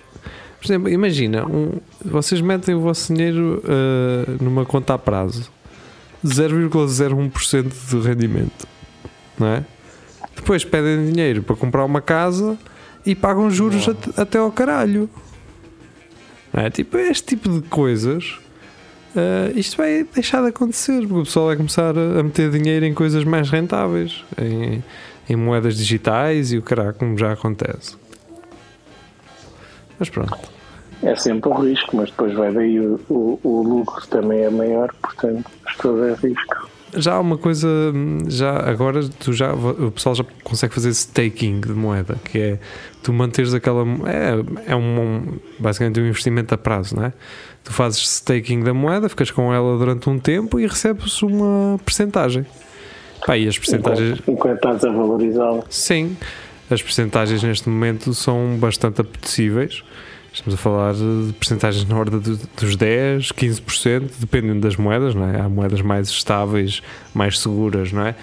[0.61, 5.51] por exemplo, imagina, um- vocês metem o vosso dinheiro ah, numa conta a prazo,
[6.25, 8.67] 0,01% de rendimento,
[9.39, 9.65] não é?
[10.37, 12.57] Depois pedem dinheiro para comprar uma casa
[13.05, 15.09] e pagam juros at- até ao caralho.
[16.53, 16.71] Não é?
[16.71, 18.39] Tipo, este tipo de coisas
[19.13, 22.87] Uh, isto vai deixar de acontecer porque o pessoal vai começar a a meter dinheiro
[22.87, 24.85] em coisas mais rentáveis, em,
[25.29, 27.97] em moedas digitais e o caralho, como já acontece.
[30.01, 30.37] Mas pronto,
[31.03, 34.93] É sempre um risco, mas depois vai daí o, o, o lucro também é maior,
[35.01, 35.45] portanto,
[35.81, 36.69] tudo é risco.
[36.97, 37.69] já há uma coisa,
[38.27, 42.59] já agora tu já, o pessoal já consegue fazer staking de moeda, que é
[43.03, 43.85] tu manteres aquela.
[44.07, 47.13] É, é um, basicamente um investimento a prazo, não é?
[47.63, 52.45] Tu fazes staking da moeda, ficas com ela durante um tempo e recebes uma percentagem.
[53.27, 54.19] Pá, e as percentagens.
[54.19, 55.63] Enquanto, enquanto estás a valorizá-lo.
[55.69, 56.17] Sim,
[56.71, 59.83] as percentagens neste momento são bastante apetecíveis.
[60.33, 65.29] Estamos a falar de percentagens na ordem do- dos 10, 15%, dependendo das moedas, não
[65.29, 65.41] é?
[65.41, 66.81] Há moedas mais estáveis,
[67.13, 68.15] mais seguras, não é?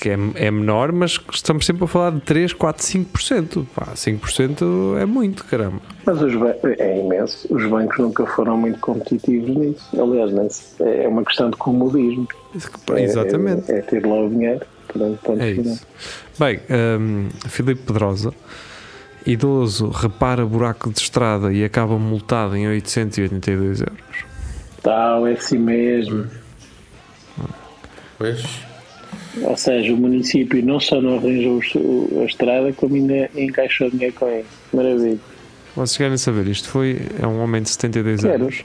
[0.00, 3.66] Que é, é menor, mas estamos sempre a falar de 3, 4, 5%.
[3.74, 5.80] Pá, 5% é muito, caramba.
[6.06, 6.32] Mas os
[6.78, 7.52] é imenso.
[7.52, 10.00] Os bancos nunca foram muito competitivos nisso.
[10.00, 12.28] Aliás, é uma questão de comodismo.
[12.94, 13.72] É- Exatamente.
[13.72, 14.64] É, é ter lá o dinheiro.
[14.92, 15.86] Ponto É isso.
[16.38, 16.60] Bem,
[17.00, 18.32] hum, Filipe Pedrosa,
[19.26, 23.98] idoso, repara buraco de estrada e acaba multado em 882 euros.
[24.82, 26.26] Tal, é assim mesmo.
[28.16, 28.44] Pois.
[29.42, 31.60] Ou seja, o município não só não arranjou
[32.20, 34.48] a estrada, como ainda encaixou dinheiro com isso.
[34.72, 35.18] Maravilha.
[35.76, 38.34] Vocês querem saber, isto foi é um homem de 72 Quero.
[38.34, 38.64] anos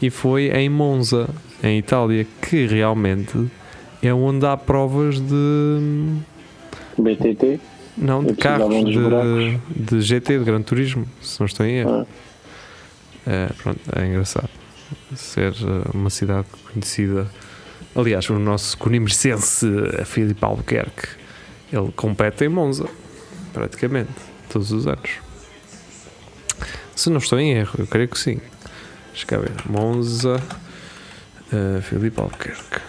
[0.00, 1.28] e foi em Monza,
[1.62, 3.50] em Itália, que realmente
[4.02, 6.18] é onde há provas de
[6.98, 7.60] BTT.
[7.96, 12.06] não de carros de, de GT, de Gran Turismo, se não estou em erro.
[12.06, 12.06] Ah,
[13.26, 14.48] É, pronto, é engraçado
[15.14, 17.26] ser eh, uma cidade conhecida.
[17.94, 19.66] Aliás, o nosso conimercense
[19.98, 21.08] eh, Filipe Albuquerque,
[21.72, 22.86] ele compete em Monza,
[23.52, 24.10] praticamente,
[24.48, 25.10] todos os anos.
[26.94, 28.40] Se não estou em erro, eu creio que sim.
[29.12, 29.52] Deixa cá ver.
[29.68, 30.42] Monza,
[31.52, 32.80] eh, Filipe Albuquerque.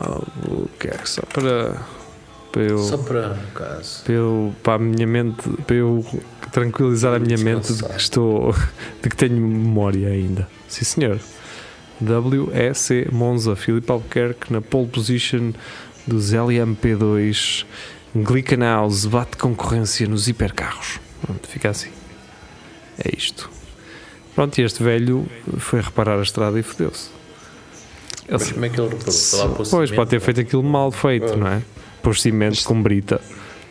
[0.00, 1.80] Albuquerque, só para,
[2.50, 4.02] para eu Só para um caso.
[4.04, 6.04] para, eu, para a minha mente, para eu
[6.50, 8.54] tranquilizar a minha mente de que estou,
[9.02, 10.48] de que tenho memória ainda.
[10.68, 11.20] Sim, senhor.
[12.00, 15.52] WEC Monza, Filipe Albuquerque na pole position
[16.06, 17.64] dos LMP2
[18.14, 21.00] Glickenhaus bate concorrência nos hipercarros.
[21.22, 21.90] Pronto, fica assim.
[23.02, 23.48] É isto.
[24.34, 25.26] Pronto, e este velho
[25.58, 27.08] foi reparar a estrada e fodeu-se.
[28.30, 31.36] Mas como é que ele o Pois, pode ter feito aquilo mal feito, Ah.
[31.36, 31.62] não é?
[32.02, 33.20] Por cimento com brita,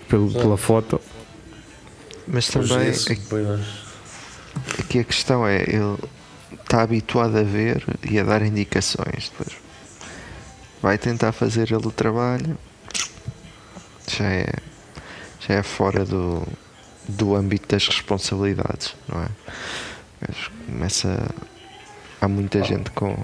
[0.08, 1.00] pelo, pela foto.
[2.28, 3.66] Mas também esse, depois nós-
[4.80, 5.98] aqui a questão é, ele
[6.64, 9.32] está habituado a ver e a dar indicações.
[9.38, 9.58] Depois
[10.82, 12.58] vai tentar fazer ele o trabalho.
[14.08, 14.48] Já é,
[15.48, 16.48] já é fora do,
[17.08, 19.28] do âmbito das responsabilidades, não é?
[20.22, 20.38] Mas
[20.68, 21.28] começa.
[22.22, 23.18] Há muita gente com.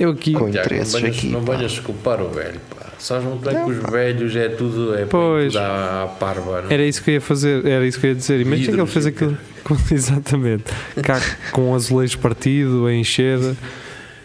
[0.00, 2.86] Eu aqui, Com Tiago, não venhas, aqui, não venhas culpar o velho, pá.
[2.98, 5.52] Sabes muito bem que os velhos é tudo é Pois.
[5.52, 6.70] tudo à, à parva, não?
[6.70, 8.40] era isso que eu ia fazer, era isso que eu ia dizer.
[8.40, 10.64] Imagina que ele fez aquilo com- exatamente,
[11.02, 11.20] cá
[11.52, 13.38] com um azulejo partido, a encher,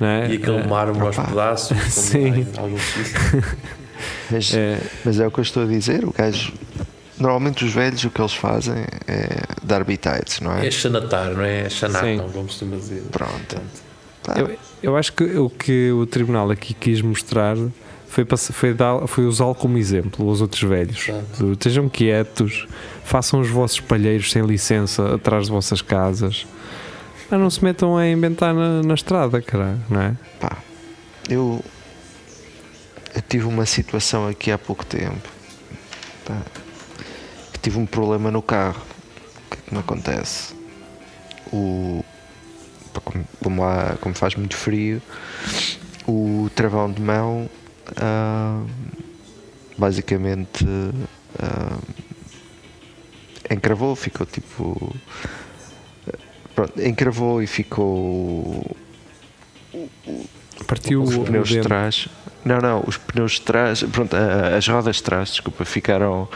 [0.01, 0.27] é?
[0.31, 1.69] E aquele mármore aos pedaços.
[1.77, 2.47] como Sim.
[4.31, 6.51] Mas É, Mas é o que eu estou a dizer, o gajo
[7.19, 9.27] normalmente os velhos o que eles fazem é
[9.63, 10.67] dar bitites, não é?
[10.67, 11.61] É chanatar, não é?
[11.61, 11.69] É
[12.17, 13.03] não, como costuma dizer.
[13.11, 13.61] Pronto.
[14.35, 17.55] Eu, eu acho que o que o tribunal aqui quis mostrar
[18.07, 21.07] foi, foi, dar- foi usá-lo como exemplo aos outros velhos.
[21.37, 22.67] Do, Estejam quietos,
[23.03, 26.45] façam os vossos palheiros sem licença atrás de vossas casas.
[27.29, 30.15] Ah, não se metam a inventar na, na estrada, caralho, não é?
[30.39, 30.57] Pá,
[31.27, 31.63] eu,
[33.15, 35.27] eu tive uma situação aqui há pouco tempo.
[36.23, 36.37] Pá,
[37.51, 38.79] que tive um problema no carro.
[38.79, 40.53] O que é que me acontece?
[41.51, 42.05] O,
[43.01, 45.01] como, como, há- como faz muito frio,
[46.07, 47.49] o travão de mão
[47.97, 48.61] ah,
[49.77, 50.65] basicamente
[51.39, 51.77] ah,
[53.49, 54.95] encravou, ficou tipo.
[56.53, 58.65] Pronto, encravou e ficou
[60.67, 62.07] Partiu os pneus de trás.
[62.43, 66.27] Não, não, os pneus de trás, pronto, as rodas de trás, desculpa, ficaram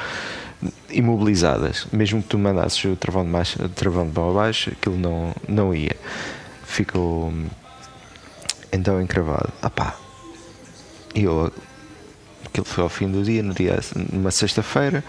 [0.89, 1.87] imobilizadas.
[1.91, 5.73] Mesmo que tu mandasses o travão de, o travão de mão abaixo, aquilo não, não
[5.73, 5.95] ia.
[6.69, 7.47] Ficou hum,
[8.71, 9.51] então encravado.
[9.59, 9.97] Ah pá,
[11.15, 11.51] e eu,
[12.45, 13.79] aquilo foi ao fim do dia, no dia
[14.13, 15.03] numa sexta-feira,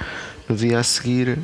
[0.49, 1.39] no dia a seguir.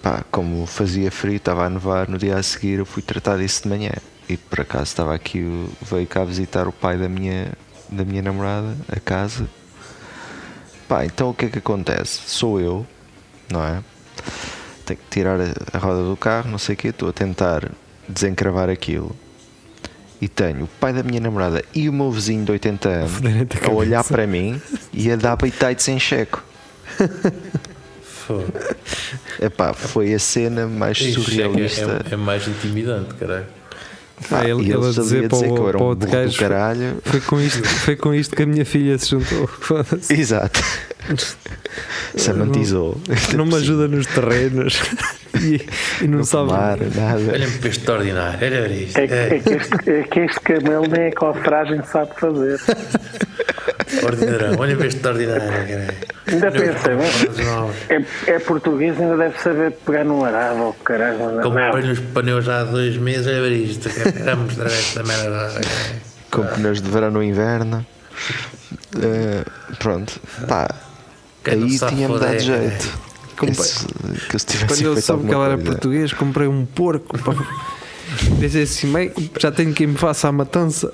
[0.00, 3.64] Pá, como fazia frio, estava a nevar, no dia a seguir eu fui tratar disso
[3.64, 3.90] de manhã.
[4.28, 7.52] E por acaso estava aqui, veio cá visitar o pai da minha,
[7.90, 9.48] da minha namorada, a casa.
[10.88, 12.20] Pá, então o que é que acontece?
[12.28, 12.86] Sou eu,
[13.50, 13.82] não é?
[14.86, 15.38] Tenho que tirar
[15.72, 17.68] a roda do carro, não sei o quê, estou a tentar
[18.08, 19.14] desencravar aquilo.
[20.20, 23.12] E tenho o pai da minha namorada e o meu vizinho de 80 anos
[23.62, 24.60] a a olhar para mim
[24.92, 26.42] e a dar beitites em checo.
[29.40, 32.06] Epá, foi a cena mais Isso é, surrealista.
[32.10, 33.46] é, é mais intimidante, caralho.
[34.30, 35.88] Ah, ele, e ele a dizer para dizer que eu o, era para o um
[35.90, 36.96] outro gajo, caralho.
[37.04, 39.48] foi com, isto, foi com isto que a minha filha se juntou.
[40.08, 40.58] Exato.
[42.16, 43.00] Samantizou.
[43.36, 44.80] Não me ajuda nos terrenos
[45.40, 45.60] e,
[46.02, 46.48] e não, Não sabe.
[46.48, 47.32] fumar, nada.
[47.32, 48.98] Olha-me para este ordinário, olha isto.
[48.98, 52.58] É, que- é que este, é que este camelo nem a cofragem sabe fazer.
[54.02, 55.94] Ordinário, olha para este ordinário, caralho.
[56.26, 56.90] Ainda pensa,
[57.44, 61.18] não, é, é português, ainda deve saber pegar num arado ou caralho.
[61.36, 64.38] Não, Comprei os pneus há dois meses, olha para isto, caralho.
[64.38, 65.60] mostrar esta merda.
[66.30, 67.86] Com pneus de verão no inverno.
[69.00, 69.44] Eh,
[69.78, 70.18] pronto.
[70.48, 70.85] Pá, não
[71.50, 72.98] aí tinha-me dado jeito.
[73.36, 73.86] Comprei- Esse-
[74.30, 77.18] que se tivesse Quando eu soube que ela era português, comprei um porco.
[77.18, 77.34] pá.
[78.40, 80.92] Pensei assim, "Bem, já tenho quem me faça a matança.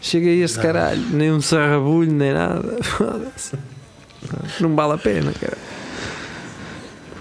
[0.00, 2.76] Cheguei a este caralho, nem um sarrabulho, nem nada.
[4.60, 5.56] Não vale a pena, cara.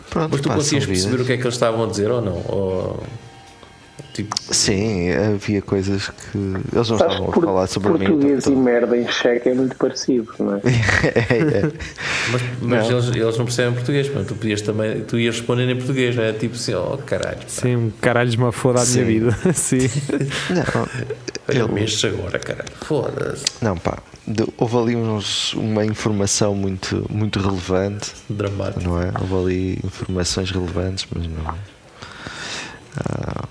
[0.10, 2.34] Pronto, Mas tu conseguias perceber o que é que eles estavam a dizer ou não?
[2.48, 3.04] Ou,
[4.14, 7.98] tipo, Sim, havia coisas que eles não Sabes, estavam a falar sobre mim.
[8.06, 10.62] português e então- merda em cheque é muito parecido, não é?
[11.30, 11.72] É, é.
[12.32, 13.00] mas, mas Não.
[13.00, 16.24] eles, eles não percebem português, mas tu podias também, tu ias responder em português, não
[16.24, 16.32] é?
[16.34, 19.38] Tipo assim, oh caralho, pá, Sim, um caralho uma foda à minha vida.
[19.54, 19.90] Sim.
[20.50, 20.88] Não,
[21.74, 23.98] ele- estes agora, caralho, foda-se, não, pá.
[24.28, 28.84] de- Houve ali uns, uma informação muito, muito relevante, dramático.
[28.84, 29.12] não é?
[29.20, 31.56] Houve ali informações relevantes, mas não.
[32.98, 33.44] ah,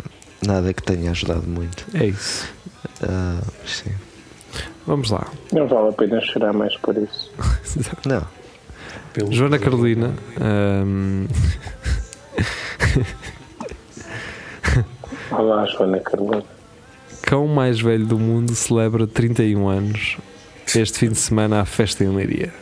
[0.47, 1.85] nada que tenha ajudado muito.
[1.95, 2.49] É isso.
[3.03, 3.91] Ah, sim.
[4.87, 5.27] Vamos lá.
[5.53, 7.31] Não vale a pena chorar mais por isso.
[8.07, 8.23] Não,
[9.13, 10.13] Pelo- Joana Carolina.
[10.85, 11.27] hum,
[15.31, 16.45] Olá, Joana Carolina.
[17.23, 20.17] cão mais velho do mundo celebra 31 anos
[20.75, 22.53] este fim de semana à festa em Leiria.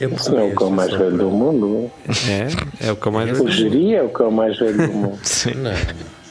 [0.00, 1.90] É Isso não é o cão mais velho do mundo.
[2.80, 2.86] É?
[2.88, 3.50] É o cão mais O velho.
[3.54, 5.18] Geri é o cão mais velho do mundo.
[5.22, 5.52] sim.
[5.54, 5.70] Não,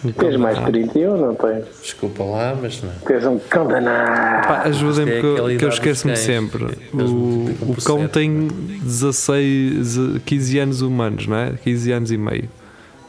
[0.02, 0.72] Cão Tens mais de danado.
[0.90, 1.66] 31, não tens?
[1.82, 2.90] desculpa lá, mas não.
[3.06, 4.48] Tens um cão danado.
[4.48, 6.64] Pá, Ajudem-me Acho que, que é eu- esqueço-me sempre.
[6.94, 8.48] O, o cão tem
[8.82, 11.52] 16, 15 anos humanos, não é?
[11.64, 12.50] 15 anos e meio.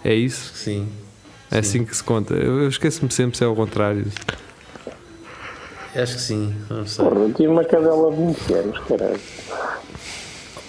[0.05, 0.53] É isso?
[0.55, 0.89] Sim.
[1.51, 2.35] É assim que se conta.
[2.35, 4.07] Eu, eu esqueço-me sempre se é o contrário.
[5.95, 7.05] Acho que sim, não sei.
[7.05, 9.21] Porra, eu tive uma cadela de 20 anos, caralho.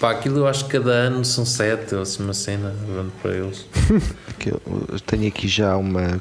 [0.01, 3.31] Pá, aquilo eu acho que cada ano são sete, ou assim uma cena, grande para
[3.33, 3.67] eles.
[4.43, 6.17] Eu, tenho aqui já uma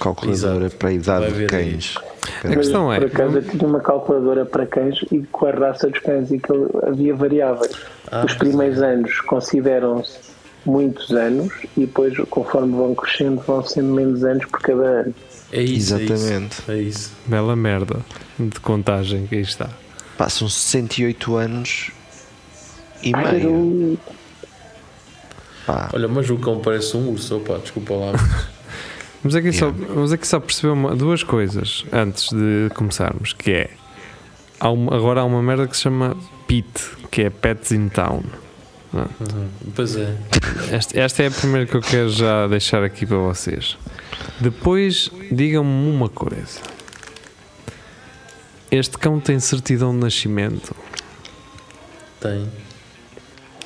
[0.00, 0.76] calculadora Exato.
[0.76, 1.94] para a idade Vai de cães.
[2.42, 2.98] A Mas, questão é.
[2.98, 6.40] por acaso eu tinha uma calculadora para cães e com a raça dos cães e
[6.40, 6.52] que
[6.84, 7.72] havia variáveis.
[8.10, 10.18] Ah, Os primeiros anos consideram-se
[10.66, 15.14] muitos anos e depois, conforme vão crescendo, vão sendo menos anos por cada ano.
[15.52, 15.94] É isso.
[15.94, 16.62] Exatamente.
[16.68, 16.72] É isso.
[16.72, 17.12] É isso.
[17.26, 18.00] Bela merda
[18.36, 19.70] de contagem que aí está.
[20.18, 21.92] Passam 68 anos
[23.02, 23.50] e meio.
[23.50, 23.98] eu-
[25.66, 28.12] Pá, Olha, mas o cão parece um urso, opa, desculpa lá.
[29.22, 33.70] Vamos aqui, só, vamos aqui só perceber uma- duas coisas antes de começarmos, que é
[34.58, 36.16] há uma- agora há uma merda que se chama
[36.48, 36.68] PIT,
[37.08, 38.24] que é Pets in Town.
[38.92, 39.02] Não.
[39.02, 39.48] Uhum.
[39.76, 40.16] Pois é.
[40.72, 43.78] Esta, esta é a primeira que eu quero já deixar aqui para vocês.
[44.40, 46.60] Depois, digam-me uma coisa.
[48.72, 50.74] Este cão tem certidão de nascimento?
[52.20, 52.48] Tem.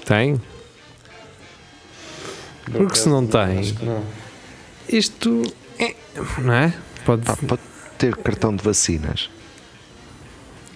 [0.07, 0.41] Tem?
[2.73, 4.03] Porque se não tem- não.
[4.89, 5.43] Isto.
[5.79, 5.95] é-
[6.41, 6.73] Não é?
[7.05, 7.23] Pode.
[7.23, 7.63] Pá, pode
[7.99, 9.29] ter cartão de vacinas.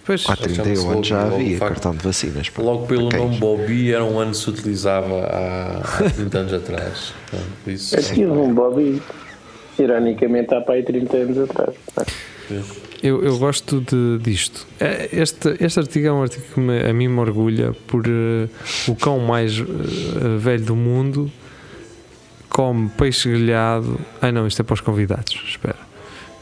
[0.04, 2.48] Pois, Há Chama-se 31 anos já havia logo, cartão de vacinas.
[2.48, 2.62] pá.
[2.62, 3.38] Logo pelo Para nome.
[3.38, 7.12] Bobby, era um ano que se utilizava há, há 30 anos atrás.
[7.64, 9.00] Por isso, Eu tive um Bobby,
[9.78, 11.74] ironicamente, há para aí 30 anos atrás.
[13.02, 14.66] Eu, eu gosto de, disto.
[14.78, 18.48] É, Este, este artigo é um artigo que me- a mim me orgulha por eh,
[18.88, 19.64] o cão mais eh,
[20.38, 21.30] velho do mundo
[22.48, 23.98] come peixe grelhado.
[24.20, 25.40] Ai não, isto é para os convidados.
[25.48, 25.76] Espera.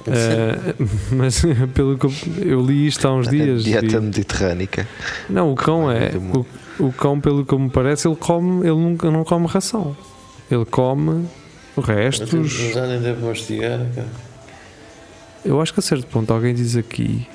[0.06, 0.74] Eh,
[1.12, 1.42] mas
[1.74, 2.12] pelo que eu,
[2.44, 3.64] eu li isto há uns A dias.
[3.64, 4.88] dieta e- mediterrânica.
[5.28, 6.10] Não, o cão é.
[6.78, 9.96] O, o cão, pelo que me parece, ele come, ele nunca não come ração.
[10.50, 11.26] Ele come
[11.76, 12.32] restos.
[12.32, 14.27] Mas já nem deve mastigar, cara.
[15.44, 17.26] Eu acho que a certo ponto alguém diz aqui,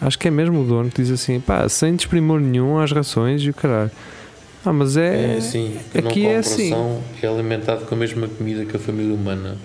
[0.00, 3.42] acho que é mesmo o dono que diz assim, pá, sem desprimor nenhum às rações
[3.42, 3.90] e o caralho.
[4.64, 5.36] Ah, mas é.
[5.94, 6.70] É que aqui não é assim.
[7.22, 9.56] é alimentado com a mesma comida que a família humana.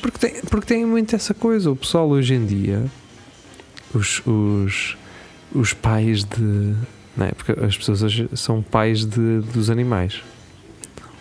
[0.00, 1.70] Porque tem, porque tem muito essa coisa.
[1.70, 2.84] O pessoal hoje em dia,
[3.94, 4.96] os, os,
[5.54, 6.74] os pais de.
[7.16, 7.32] Não é?
[7.32, 10.20] Porque as pessoas hoje são pais de, dos animais.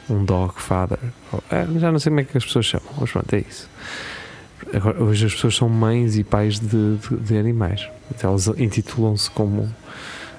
[0.09, 0.97] Um dog father.
[1.31, 3.69] Ou- é, já não sei como é que as pessoas chamam, mas pronto, é isso.
[4.99, 7.87] Hoje as pessoas são mães e pais de, de, de animais.
[8.11, 9.73] Então, elas intitulam-se como,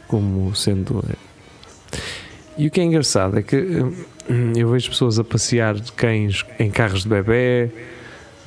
[0.06, 1.02] como sendo.
[2.56, 6.70] E o que é engraçado é que hum, eu vejo pessoas a passear cães em
[6.70, 7.70] carros de bebê,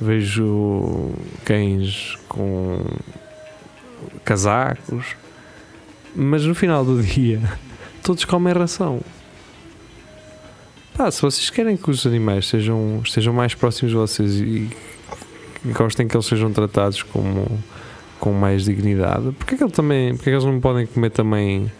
[0.00, 1.12] vejo
[1.44, 2.82] cães com
[4.24, 5.16] casacos,
[6.14, 7.40] mas no final do dia
[8.02, 9.00] todos comem ração.
[10.96, 14.70] Pá, se vocês querem que os animais sejam, estejam mais próximos de vocês e
[15.72, 17.46] gostem que eles sejam tratados como,
[18.20, 21.10] com mais dignidade, porque é que, ele também, porque é que eles não podem comer
[21.10, 21.70] também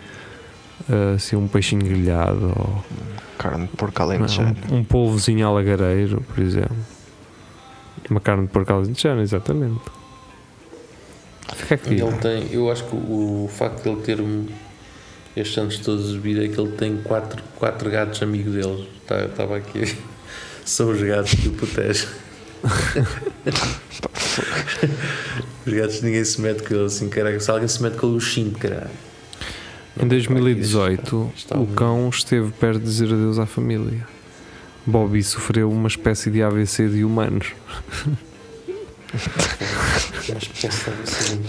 [0.88, 2.84] ah, assim, um peixinho grelhado ou
[3.38, 4.56] Carne de porco não, alentejano.
[4.70, 6.76] um, um polvozinho alagareiro, por exemplo.
[8.08, 9.80] Uma carne de porco alentejano, exatamente.
[11.54, 11.94] Fica aqui.
[11.94, 14.46] Ele tem, eu acho que o, o facto de ele ter um-
[15.36, 18.86] estes anos todos de vida é que ele tem quatro, quatro gatos amigos deles.
[19.06, 19.96] Tá- Estava aqui.
[20.64, 22.08] São os gatos que o protegem.
[25.66, 27.40] Os gatos ninguém se mete com ele assim, caralho.
[27.40, 28.90] Se alguém se mete com ele, o xingo, caralho.
[30.00, 34.06] Em 2018, Está o cão esteve perto de dizer adeus à família.
[34.86, 37.52] Bobby sofreu uma espécie de AVC de humanos.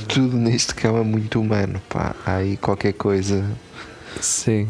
[0.08, 1.82] Tudo neste cão é muito humano.
[1.90, 2.16] Pá.
[2.26, 3.44] Há aí qualquer coisa.
[4.22, 4.68] Sim.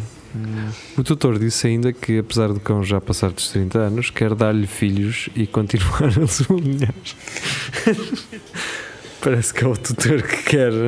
[0.98, 4.68] O tutor disse ainda que, apesar do cão já passar dos 30 anos, quer dar-lhe
[4.68, 6.94] filhos e continuar a sublinhar.
[9.22, 10.72] Parece que é o tutor que quer.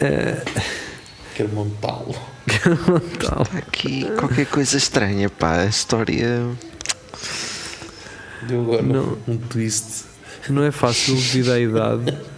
[0.00, 0.44] É,
[1.34, 2.14] Quero montá-lo.
[3.18, 3.44] tal.
[3.52, 5.28] Há aqui qualquer coisa estranha.
[5.28, 5.62] Pá.
[5.62, 6.46] A história.
[8.46, 9.18] Deu agora Não.
[9.26, 10.04] um twist.
[10.48, 12.16] Não é fácil devido à idade,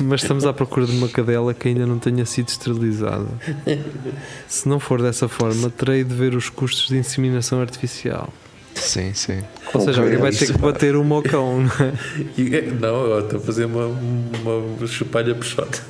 [0.00, 3.26] mas estamos à procura de uma cadela que ainda não tenha sido esterilizada.
[4.48, 8.32] Se não for dessa forma, terei de ver os custos de inseminação artificial.
[8.74, 9.40] Sim, sim.
[9.72, 11.92] Ou seja, alguém vai ter que bater o mocão, não é?
[12.36, 15.80] E, não, agora estou a fazer uma, uma chupalha peixota.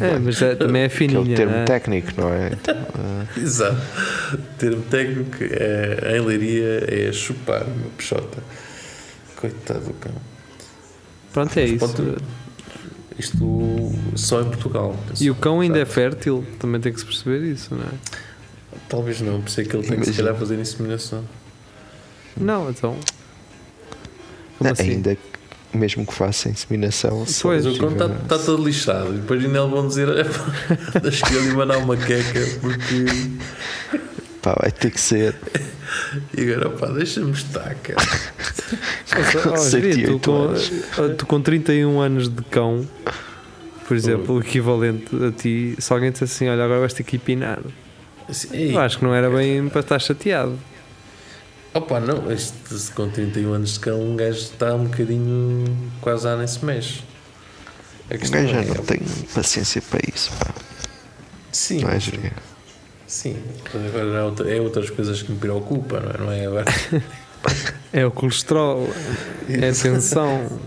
[0.00, 1.36] É, mas é- também é Que é o fininha.
[1.36, 1.64] termo não é?
[1.64, 2.50] técnico, não é?
[2.52, 2.76] Então,
[3.36, 3.80] Exato.
[4.34, 8.38] O termo técnico é, em leiria é chupar uma peixota.
[9.40, 10.12] Coitado do cão.
[11.32, 11.78] Pronto, é isso.
[11.86, 12.16] Pode-
[13.18, 14.96] Isto só em Portugal.
[15.20, 17.88] E o cão ainda é fértil, também tem que se perceber isso, não é?
[18.88, 21.24] Talvez não, por isso é que ele tem que se calhar fazer inseminação.
[22.36, 22.96] Não, então.
[24.58, 24.90] Como assim?
[24.90, 27.64] Ainda que, mesmo que faça inseminação, Pois.
[27.64, 29.14] Mas o cão está tiver- tá todo lixado.
[29.14, 30.08] E depois ainda vão dizer:
[31.02, 33.04] deixa que ele mandar uma queca porque.
[34.42, 35.34] Pá, vai ter que ser.
[36.36, 37.98] E agora, pá, deixa-me estar, cara.
[39.10, 42.86] Oh, Com Jeria, tu, 108 com, tu com 31 anos de cão,
[43.86, 47.16] por exemplo, o equivalente a ti, se alguém disse assim: Olha, agora vais ter que
[47.16, 47.58] ir pinar.
[48.28, 50.58] Assim, ei, Eu acho que não era bem para estar chateado.
[51.72, 55.64] Opa, não, este, com 31 anos de cão, um gajo está um bocadinho
[56.02, 57.02] quase a nem se mexe.
[58.10, 59.00] A Um gajo já é- não tem
[59.34, 60.54] paciência para isso, pá.
[61.50, 61.98] Sim, Não é?
[63.08, 63.36] Sim.
[63.74, 66.18] Mas agora é, outra- é outras coisas que me preocupam, não é?
[66.18, 66.64] Não é agora.
[67.92, 68.88] É o colesterol,
[69.48, 70.60] é a tensão.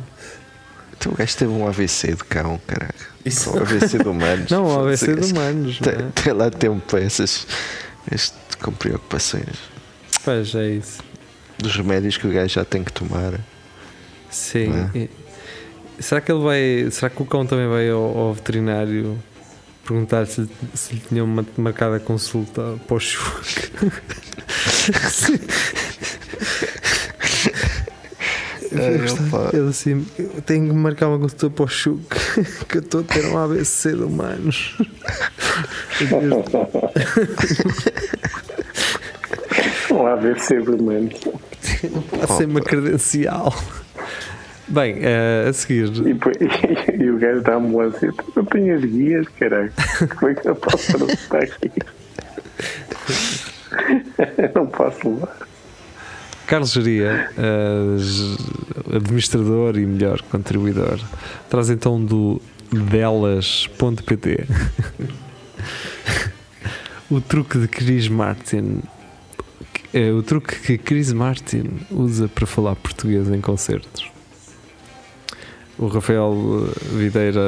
[0.98, 2.94] Então o gajo teve um AVC de cão, caralho.
[3.26, 3.56] Isso.
[3.56, 4.52] Um AVC de humanos.
[4.52, 5.80] Não, o AVC de humanos.
[5.80, 5.96] não é?
[5.96, 7.46] Tem, tem lá tempo essas.
[8.12, 9.56] Este, com preocupações.
[10.24, 11.00] Pois é isso.
[11.58, 13.34] Dos remédios que o gajo já tem que tomar.
[14.30, 14.72] Sim.
[14.94, 14.98] É?
[14.98, 15.10] E-
[16.00, 16.88] Será que ele vai.
[16.92, 19.18] Será que o cão também vai ao, ao veterinário
[19.86, 23.72] perguntar se, se lhe tinham ma- marcado a consulta para o Chuck?
[28.72, 29.50] Opa.
[29.54, 32.04] Ele assim, eu tenho que marcar uma consulta para o Chuck,
[32.70, 34.78] que eu estou a ter um AVC de humanos.
[39.92, 41.12] Um AVC vermelho.
[42.20, 43.54] Passei uma credencial.
[44.72, 46.38] Bem, eh, a seguir, E, depois-
[47.00, 49.72] e o gajo da ambulância, eu tenho as guias, caralho.
[50.18, 51.72] Como é que eu posso atravessar aqui?
[54.38, 55.38] Eu não posso levar.
[56.48, 61.00] Carlos Geria, eh, j- administrador e melhor contribuidor,
[61.50, 62.42] traz então do
[62.72, 64.46] delas.pt
[67.10, 68.82] o truque de Chris Martin.
[69.94, 74.11] eh, o truque que Chris Martin usa para falar português em concertos.
[75.82, 77.42] O Rafael eh, Videira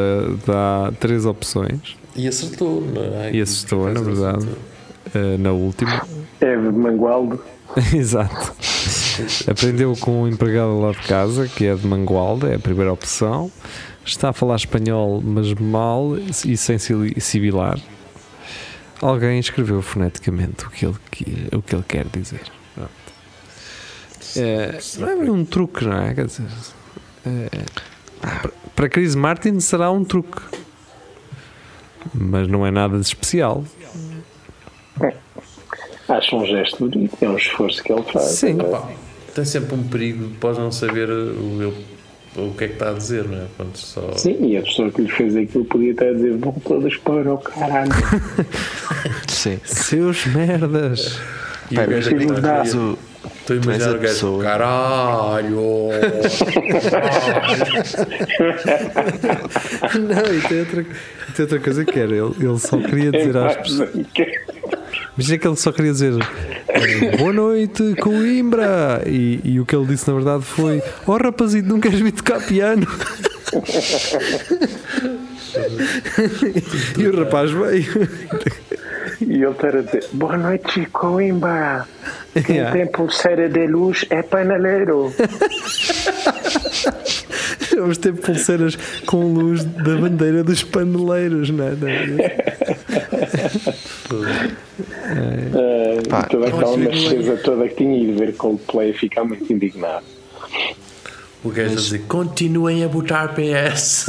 [0.45, 3.31] dá três opções, E acertou, não é?
[3.31, 4.47] E acertou, na verdade.
[5.13, 6.01] eh, na última.
[6.41, 7.39] É de Mangualdo.
[7.93, 8.53] Exato.
[9.49, 13.51] Aprendeu com um empregado lá de casa, que é de Mangualda, é a primeira opção.
[14.05, 16.77] Está a falar espanhol, mas mal e sem
[17.19, 17.79] sibilar.
[19.01, 22.41] Alguém escreveu foneticamente o que ele, que- o que ele quer dizer.
[22.75, 22.89] Pronto.
[24.35, 26.13] É, não é um truque, não é?
[26.13, 26.45] Quer dizer,
[27.25, 27.49] é,
[28.41, 30.41] para- para Chris Martin será um truque,
[32.13, 33.63] mas não é nada de especial.
[36.07, 38.25] Acho um gesto bonito, é um esforço que ele faz.
[38.25, 38.59] Sim.
[38.59, 38.63] É.
[38.63, 38.87] Pá,
[39.33, 41.85] tem sempre um perigo de não saber o, ele-
[42.35, 43.45] o que é que está a dizer, não é?
[43.55, 44.11] Pronto, só...
[44.17, 47.33] Sim, e a pessoa que lhe fez aquilo podia estar a dizer: vão todas para
[47.33, 47.91] o caralho.
[49.27, 49.59] Sim.
[49.63, 51.19] Seus merdas!
[51.71, 52.97] E o Pera, gajo
[53.45, 54.43] tu imaginar o gajo, pessoa.
[54.43, 55.89] caralho!
[59.99, 60.85] Não, e tem outra,
[61.35, 63.89] tem outra coisa que era, ele, ele só queria dizer às pessoas.
[65.15, 66.13] Imagina que ele só queria dizer
[67.17, 69.03] boa noite, Coimbra!
[69.05, 72.41] E, e o que ele disse na verdade foi: Oh rapazito, não queres vir tocar
[72.45, 72.87] piano?
[76.97, 78.09] e o rapaz veio.
[79.21, 81.87] E ele estar a dizer: boa noite, Coimbra.
[82.41, 82.71] Quem Yeah.
[82.77, 85.13] tem pulseira de luz é paneleiro.
[87.75, 91.71] Vamos ter pulseiras com luz da bandeira dos paneleiros, não é?
[96.09, 100.05] Pá, e toda aquela macheza toda que tinha ido ver Coldplay ficar muito indignado.
[101.43, 104.05] O gajo a dizer, continuem a botar PS.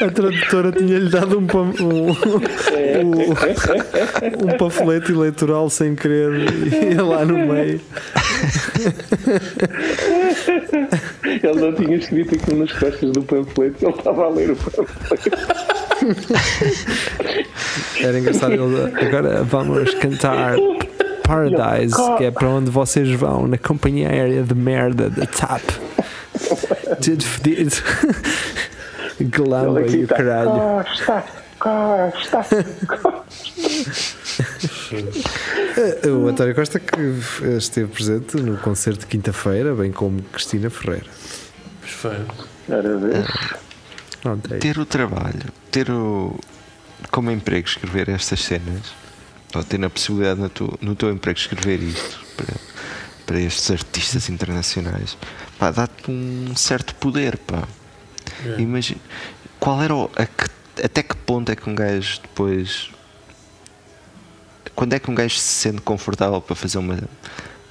[0.00, 3.20] A tradutora tinha-lhe dado um, pam- um, um,
[4.44, 6.30] um panfleto eleitoral sem querer
[6.92, 7.80] e lá no meio.
[11.24, 15.30] Ele não tinha escrito aquilo nas costas do panfleto, ele estava a ler o panfleto.
[18.00, 18.52] Era engraçado.
[18.52, 20.56] Ele, agora vamos cantar
[21.22, 25.62] Paradise, que é para onde vocês vão, na companhia aérea de merda da TAP.
[27.02, 27.74] Tudo fedido.
[29.20, 30.16] Glamba e o está.
[30.16, 30.84] caralho.
[30.84, 31.24] Costa,
[31.58, 32.46] Costa,
[32.86, 33.24] Costa.
[36.08, 37.00] O António Costa que
[37.56, 41.06] esteve presente no concerto de quinta-feira, bem como Cristina Ferreira.
[41.80, 42.16] Pois foi.
[44.22, 46.38] Pronto, é ter o trabalho, ter o
[47.10, 48.92] como emprego escrever estas cenas,
[49.54, 52.54] ou ter a possibilidade no teu, no teu emprego escrever isto para,
[53.26, 55.16] para estes artistas internacionais,
[55.58, 57.64] pá, dá-te um certo poder, pá.
[58.44, 58.60] É.
[58.60, 59.00] Imagina,
[59.58, 60.26] qual era o, a
[60.82, 62.90] até que ponto é que um gajo depois
[64.74, 66.98] quando é que um gajo se sente confortável para fazer uma,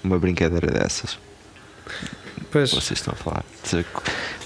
[0.03, 1.17] uma brincadeira dessas?
[2.51, 3.43] Pois, Vocês estão a falar.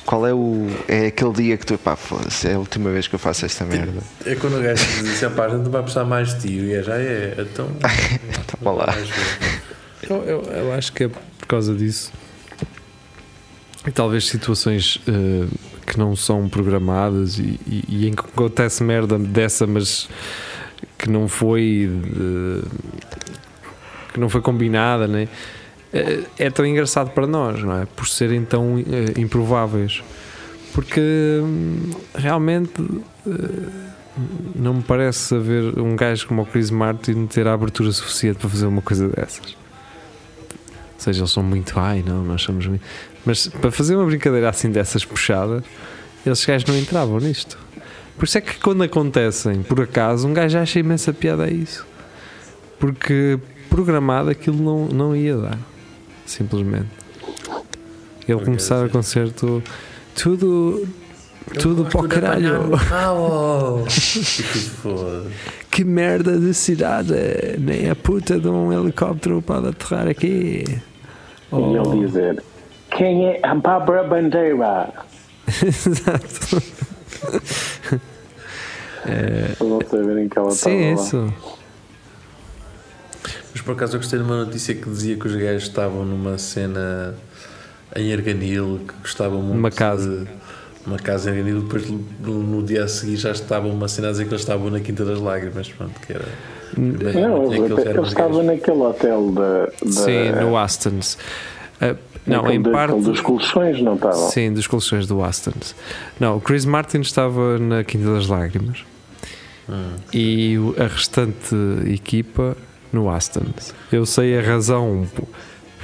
[0.06, 0.68] Qual é o.
[0.88, 1.78] É aquele dia que tu.
[1.78, 1.98] Pá,
[2.46, 4.02] é a última vez que eu faço esta merda.
[4.26, 6.54] É quando o gajo diz pá, a gente vai precisar mais de ti.
[6.54, 7.70] E é, já é, então.
[8.60, 8.86] Toma lá.
[8.86, 9.62] vais ver.
[10.10, 12.12] eu, eu, eu acho que é por causa disso.
[13.86, 15.48] E talvez situações eh,
[15.88, 20.08] que não são programadas e, e, e em que acontece merda dessa, mas
[20.98, 21.90] que não foi.
[21.90, 22.68] eh,
[24.14, 25.28] que não foi combinada, né?
[25.94, 27.86] Eh, é tão engraçado para nós, não é?
[27.86, 30.04] Por serem tão eh, improváveis.
[30.74, 31.00] Porque
[31.42, 32.84] hum, realmente
[33.26, 33.70] eh,
[34.56, 38.50] não me parece haver um gajo como o Chris Martin ter a abertura suficiente para
[38.50, 39.56] fazer uma coisa dessas.
[40.96, 42.84] Ou seja, eles são muito, ai não, nós somos muito.
[43.26, 45.64] Mas para fazer uma brincadeira assim dessas puxadas,
[46.26, 47.58] esses gajos não entravam nisto.
[48.18, 51.86] Por isso é que quando acontecem, por acaso, um gajo acha imensa piada a isso.
[52.80, 53.40] Porque
[53.70, 55.58] programado aquilo não, não ia dar.
[56.26, 56.88] Simplesmente.
[58.28, 59.64] Ele começar o concerto
[60.16, 60.88] tudo.
[61.60, 62.72] Tudo para o caralho.
[65.72, 67.14] Que merda de cidade!
[67.60, 70.64] Nem a puta de um helicóptero pode aterrar aqui.
[70.68, 70.82] E
[71.52, 71.94] Oh.
[71.96, 72.44] ele dizer:
[72.92, 74.90] Quem é a Bárbara Bandeira?
[75.48, 76.62] Exato.
[79.06, 81.34] É, Para não saberem que ela estava sim, isso.
[83.54, 86.38] Mas por acaso eu gostei de uma notícia que dizia que os gajos estavam numa
[86.38, 87.16] cena
[87.96, 90.26] em Arganil, que gostavam muito Numa casa.
[90.26, 94.12] de uma casa em Arganil, depois no, dia a seguir já estava uma cena a
[94.12, 96.26] dizer que eles estavam na Quinta das Lágrimas, pronto, que era.
[96.78, 98.46] Não, tinha ele, aqueles ele eram os estava gajos.
[98.46, 99.66] naquele hotel da.
[99.66, 101.18] da Sim, no Astons.
[101.80, 103.00] Ah, não, naquele em da- parte.
[103.02, 104.16] dos colchões, não estava?
[104.16, 105.76] Sim, dos colchões do Astons.
[106.20, 108.84] Não, o Chris Martin estava na Quinta das Lágrimas
[109.70, 109.92] Hum.
[110.14, 111.56] e o- a restante
[111.88, 112.56] equipa
[112.92, 113.74] no Astons.
[113.92, 115.08] Eu sei a razão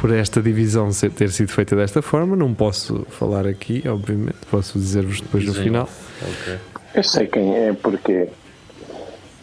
[0.01, 5.21] por esta divisão ter sido feita desta forma, não posso falar aqui, obviamente, posso dizer-vos
[5.21, 5.87] depois no final.
[6.21, 6.55] Ok.
[6.95, 8.27] Eu sei quem é, porque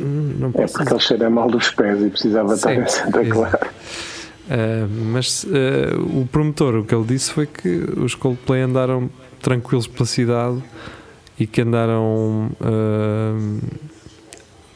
[0.02, 3.22] Hum, Não é porque ele cheira mal dos pés e precisava estar Sim, em Santa
[3.22, 3.66] exato.
[4.50, 9.08] Uh, mas uh, o promotor, o que ele disse foi que os Coldplay andaram
[9.40, 10.60] tranquilos pela cidade
[11.38, 13.60] e que andaram uh,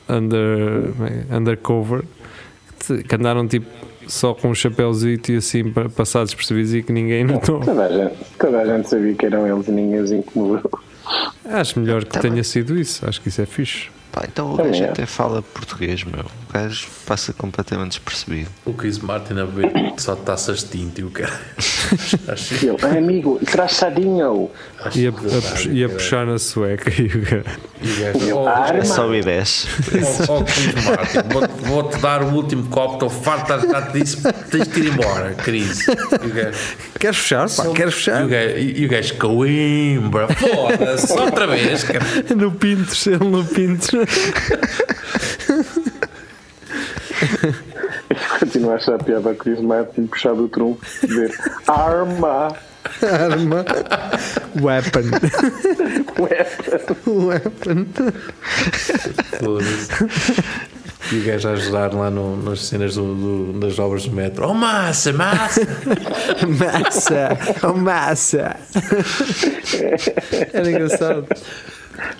[0.08, 1.36] under, como é?
[1.36, 2.02] undercover,
[3.08, 3.66] que andaram tipo
[4.06, 7.58] só com um chapéuzito e assim pa- passados despercebidos e que ninguém notou.
[7.60, 10.70] Toda a, gente, toda a gente sabia que eram eles e ninguém os incomodou.
[11.44, 13.88] Acho melhor que Tá tenha sido isso, acho que isso é fixe.
[14.14, 14.88] Pá, então o gajo é.
[14.90, 16.20] até fala português, meu.
[16.20, 18.48] O gajo passa completamente despercebido.
[18.64, 21.32] O Chris Martin a beber só taças de tinta e o cara.
[22.62, 24.50] E ele, "Ah, amigo, engraçadinho.
[24.78, 25.98] acho Ia, a, pux- ia cara.
[25.98, 27.44] puxar na sueca e o cara.
[27.82, 29.66] E o gajo, "Oh, arma." É só e 10.
[30.28, 34.68] Ó oh, Chris Martin, vou-te dar o último copo, estou farto, já te disse, tens
[34.68, 35.86] de ir embora, Chris.
[35.88, 37.50] E o Queres fechar?
[37.50, 38.24] Pá, queres e fechar?
[38.24, 42.04] o gajo, e, e o gajo Coimbra, foda-se, outra vez, cara.
[42.34, 43.90] No Pintos, ele no Pintos.
[48.38, 51.32] Continua a achar piada a Chris Martin puxar do trunfo e dizer
[51.66, 52.54] arma.
[53.02, 53.64] Arma.
[54.60, 55.10] Weapon.
[56.20, 57.26] Weapon.
[57.26, 57.86] Weapon.
[61.12, 63.14] E o gajo a ajudar lá no, nas cenas do,
[63.52, 64.48] do- das obras do metro.
[64.48, 65.60] Oh, massa, massa!
[66.48, 67.28] Massa.
[67.62, 68.56] Oh, massa.
[70.52, 71.26] Era engraçado.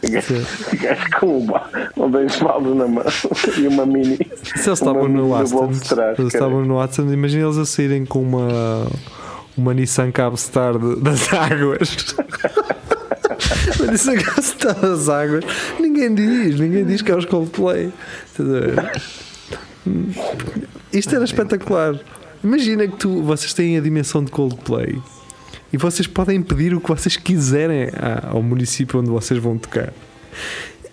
[0.02, 1.62] Gajo com uma,
[1.96, 3.04] um dois na mão
[3.58, 4.18] e uma mini.
[4.42, 8.22] Se eles estavam no Aston, trás, eles estavam no Aston, imagina eles a saírem com
[8.22, 8.86] uma
[9.56, 12.16] uma Nissan Cabstar das águas.
[13.80, 15.44] uma Nissan Cabstar das águas.
[15.78, 17.92] Ninguém diz, ninguém diz que é os Coldplay.
[20.92, 21.98] Isto era espetacular.
[22.42, 25.00] Imagina que tu, vocês têm a dimensão de Coldplay
[25.74, 29.92] e vocês podem pedir o que vocês quiserem a- ao município onde vocês vão tocar.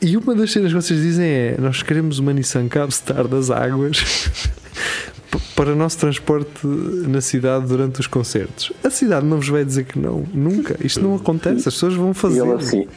[0.02, 4.28] E uma das cenas que vocês dizem é: Nós queremos uma Nissan Cabstar das águas
[5.56, 8.72] para o nosso transporte na cidade durante os concertos.
[8.84, 10.76] A cidade não vos vai dizer que não, nunca.
[10.84, 12.42] Isto não acontece, as pessoas vão E fazer.
[12.42, 12.88] ele assim,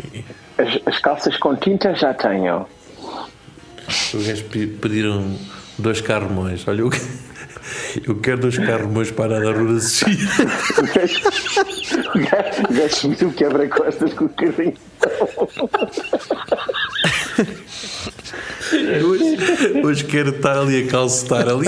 [0.57, 2.64] as, as calças com tinta já tenho.
[4.14, 5.37] Os gajos pe- pediram
[5.78, 6.66] dois carromões.
[6.66, 6.91] Olha, eu,
[8.07, 10.19] eu quero dois carromões para a rua assistir.
[12.15, 12.23] O
[12.73, 14.75] gajo, subiu quebra-costas com o carrinho.
[19.05, 19.37] Hoje,
[19.85, 21.67] hoje quero estar ali a calcetar ali.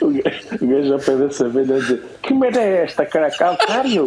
[0.00, 3.30] O gajo, o gajo ao pé dessa velha a dizer: Que merda é esta, cara?
[3.30, 4.06] Calcário?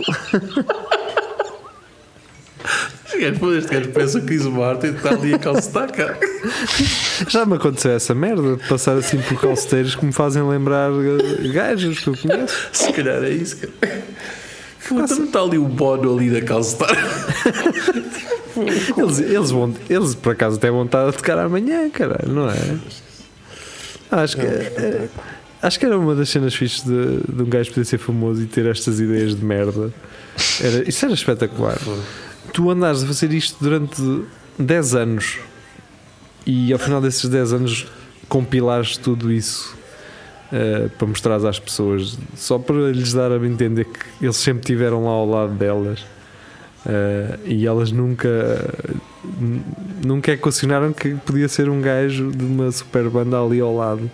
[3.11, 6.17] Este gajo pensa que Martin está ali a calcetar, cara.
[7.27, 11.47] Já me aconteceu essa merda de passar assim por calceteiros que me fazem lembrar eh,
[11.49, 12.55] gajos que eu conheço.
[12.71, 14.01] Se calhar é isso, cara.
[14.87, 16.89] Puta, está ali o Bono ali da calcetar.
[18.97, 22.77] Eles, eles, vão, eles por acaso têm vontade de tocar amanhã, caralho, não é?
[24.11, 25.07] Acho que, é-
[25.61, 28.45] acho que era uma das cenas fixes de, de um gajo poder ser famoso e
[28.45, 29.91] ter estas ideias de merda.
[30.61, 31.77] Era, isso era espetacular.
[32.53, 34.23] Tu andares a fazer isto durante
[34.57, 35.39] 10 anos
[36.45, 37.87] e ao final desses 10 anos
[38.27, 39.77] compilares tudo isso
[40.51, 45.05] eh, para mostrar às pessoas, só para lhes dar a entender que eles sempre estiveram
[45.05, 46.05] lá ao lado delas.
[46.79, 48.29] Uh, e elas nunca
[50.01, 54.09] nunca equacionaram que podia ser um gajo de uma super banda ali ao lado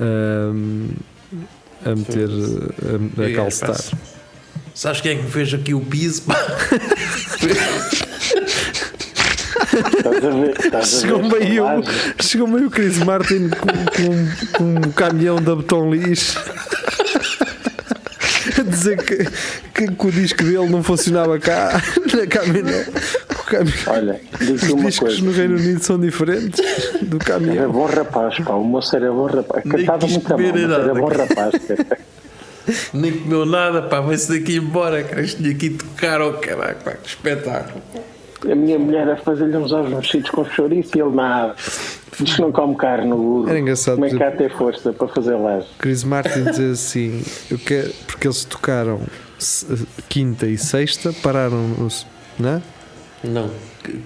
[0.00, 0.88] Um,
[1.84, 3.76] a meter, a, a E, calcetar.
[4.80, 6.22] Sabes quem é que me fez aqui o piso?
[10.84, 11.82] Chegou-me aí, o-
[12.22, 16.38] chegou-me aí o Chris Martin com, com- com um caminhão de betão lixo
[18.58, 19.16] a dizer que,
[19.74, 21.82] que, que o disco dele não funcionava cá
[22.14, 22.84] na caminhão-
[23.88, 25.22] Olha, digo Os uma discos coisa.
[25.24, 26.60] no Reino Unido são diferentes
[27.02, 27.70] do Era caminhão.
[27.70, 28.54] bom rapaz, pá.
[28.54, 29.62] O moço era bom rapaz.
[29.64, 31.52] Cantava quis muito mas era bom rapaz.
[32.92, 35.22] Nem comeu nada, pá, vai-se daqui embora, cara.
[35.22, 37.82] Isto tinha aqui tocar, oh caralho, pá, que espetáculo.
[38.50, 41.54] A minha mulher a fazer-lhe uns ovos mexidos com chouriço e ele nada.
[42.18, 43.48] Diz que não come carne no burro.
[43.48, 45.62] Era engraçado, Como é que há ter força para fazer lá?
[45.78, 49.00] Chris Martin diz assim: eu quero, porque eles tocaram
[50.08, 51.88] quinta e sexta, pararam no,
[52.38, 52.62] né?
[53.22, 53.50] Não,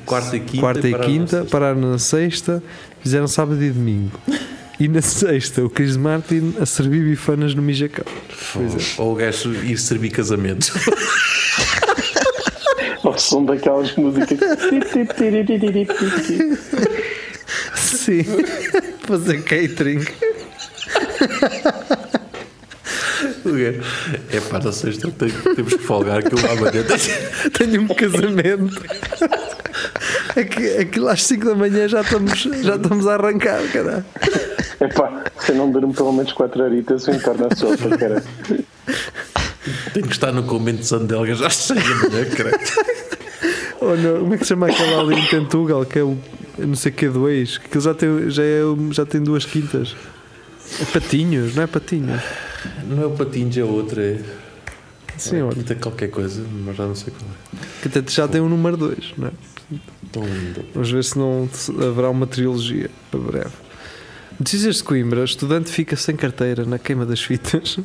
[0.05, 0.61] quarta e quinta.
[0.61, 2.63] quarta e pararam quinta, na pararam na sexta,
[3.01, 4.19] fizeram sábado e domingo.
[4.81, 8.05] E na sexta, o Chris Martin a servir bifanas no Mijacão.
[8.33, 9.03] sexta.
[9.03, 10.73] Ou o gajo ir servir casamento.
[13.05, 14.39] Ao som daquelas músicas.
[17.75, 18.25] Sim,
[19.07, 20.05] fazer catering.
[23.45, 23.81] O gajo,
[24.33, 28.83] É pá, na sexta tem- temos que folgar que eu amanhã tenho- Tenho um casamento.
[30.37, 34.05] Aqui, aquilo às 5 da manhã já estamos, já estamos a arrancar, caralho.
[34.85, 38.23] Epá, se eu não durmo pelo menos 4 horitas, eu entorno a sopa, cara.
[39.93, 42.59] tenho que estar no convento de Sandelgas às seis da manhã, caralho.
[43.81, 46.17] Oh, não, como é que se chama aquela ali em Tentugal, que é o
[46.59, 47.59] não sei o que do ex?
[47.59, 49.95] Que aquilo já tem, já, é, o- já tem duas quintas.
[50.81, 52.23] É patinhos, não é patinhos?
[52.89, 54.01] Não é o Patinhos, é outra.
[54.03, 54.19] É,
[55.19, 55.55] Sim, é olha.
[55.55, 57.83] Quinta qualquer coisa, mas já não sei qual é.
[57.83, 59.31] Que até já tem um número 2, não é?
[60.11, 60.65] Tão lindo.
[60.73, 63.51] Vamos ver se não se haverá uma trilogia para breve.
[64.39, 67.79] Notícias de Coimbra: estudante fica sem carteira na queima das fitas.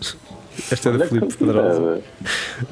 [0.71, 2.01] Esta é da Filipe Pedrosa.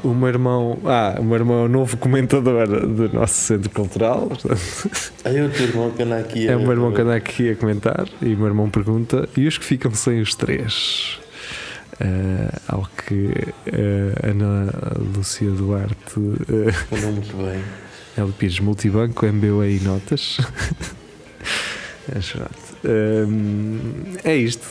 [0.04, 4.30] O meu irmão, ah, o meu irmão é o novo comentador do nosso centro cultural.
[5.24, 6.48] Aí o teu irmão que anda aqui.
[6.48, 8.06] É o meu irmão que anda aqui a comentar.
[8.22, 11.20] E o meu irmão pergunta: e os que ficam sem os três?
[12.00, 13.32] Ah, ao que
[13.68, 14.74] ah, Ana
[15.16, 17.64] Lúcia Duarte, uh, muito bem.
[18.18, 18.32] L.
[18.32, 20.38] Pires, Multibanco, MBA e Notas.
[22.14, 22.67] é chato.
[24.24, 24.68] É isto.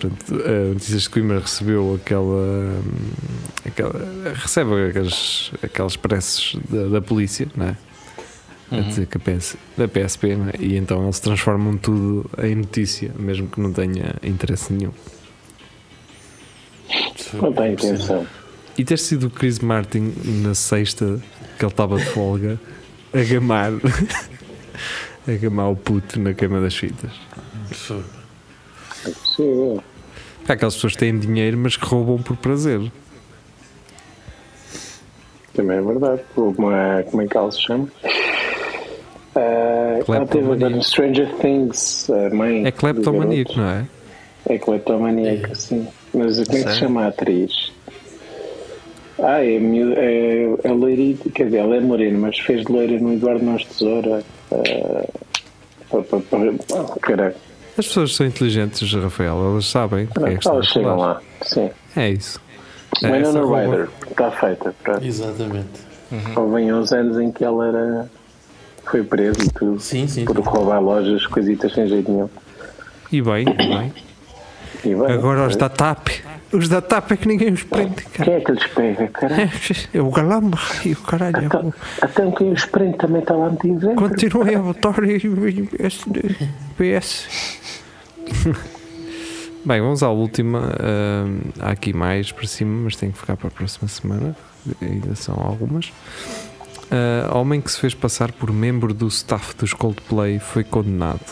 [0.00, 2.72] Portanto, a Notícias de Coimbra recebeu aquela.
[3.64, 7.76] aquela recebe aquelas, aquelas preces da, da polícia, não é?
[8.70, 10.52] A dizer que a PS, da PSP, não é?
[10.58, 14.92] e então eles transformam tudo em notícia, mesmo que não tenha interesse nenhum.
[17.34, 18.26] Não tem intenção.
[18.76, 21.22] E ter sido o Chris Martin na sexta,
[21.58, 22.58] que ele estava de folga,
[23.12, 23.72] a gamar,
[25.26, 27.10] a gamar o puto na queima das fitas.
[29.06, 29.82] É possível.
[30.48, 32.80] Há aquelas pessoas que têm dinheiro, mas que roubam por prazer.
[35.54, 36.22] Também é verdade.
[36.34, 37.88] Como é, como é que ela se chama?
[39.34, 42.66] Ah, ela teve agora no Stranger Things, a mãe.
[42.66, 43.86] É cleptomaníaco, não é?
[44.48, 45.86] É cleptomaníaco, sim.
[46.12, 47.72] Mas como é que se chama a atriz?
[49.22, 53.12] Ah, é, é, é loirita, quer dizer, ela é morena, mas fez de loira no
[53.12, 54.22] Eduardo Nós Tesoura.
[54.50, 55.06] ah,
[55.92, 57.34] ah, Caralho,
[57.78, 61.70] As pessoas são inteligentes, Rafael, elas sabem é que estão a elas chegam lá, sim.
[61.96, 62.40] É isso.
[63.02, 64.74] É, Winona rouba- Ryder, está feita.
[64.82, 65.04] Pronto.
[65.04, 65.92] Exatamente.
[66.36, 68.10] Houve 11 anos em que ela era.
[68.84, 69.80] foi presa e tudo.
[69.80, 70.24] Sim, sim.
[70.26, 72.28] Por roubar lojas, coisitas sem jeito nenhum.
[73.10, 73.92] E bem, e bem.
[74.84, 76.08] E bem, Agora os da TAP.
[76.52, 78.32] Os da TAP é que ninguém os prende, Quem cara.
[78.32, 79.50] é que lhes pega, caralho?
[79.94, 81.44] É o galamba e o caralho.
[81.44, 83.96] Então, até quem os prende também está lá metido dentro.
[83.96, 85.18] Continuem a votar e
[86.76, 87.58] PS.
[89.64, 90.72] Bem, vamos à última.
[90.80, 94.36] Ahm, há aqui mais para cima, mas tem que ficar para a próxima semana.
[94.80, 95.92] Ainda são algumas.
[96.90, 101.24] Ah, homem que se fez passar por membro do staff dos Coldplay foi condenado.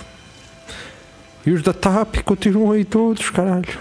[1.44, 3.78] E os da TAP continuam aí todos, caralho.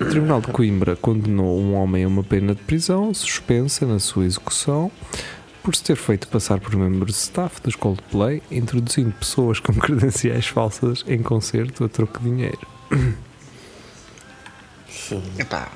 [0.00, 4.24] O Tribunal de Coimbra condenou um homem a uma pena de prisão suspensa na sua
[4.24, 4.90] execução
[5.62, 10.46] por se ter feito passar por membro de staff dos Coldplay, introduzindo pessoas com credenciais
[10.46, 12.66] falsas em concerto a troco de dinheiro.
[15.38, 15.70] Epá,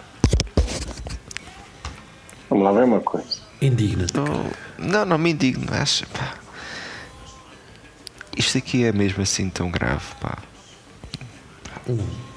[2.49, 3.41] Vamos lá ver uma coisa.
[3.61, 4.14] Indigna-te.
[4.14, 6.07] não, não, não me indigno, acho.
[6.09, 6.35] Pá.
[8.37, 10.39] Isto aqui é mesmo assim tão grave, pá.
[11.89, 12.34] Não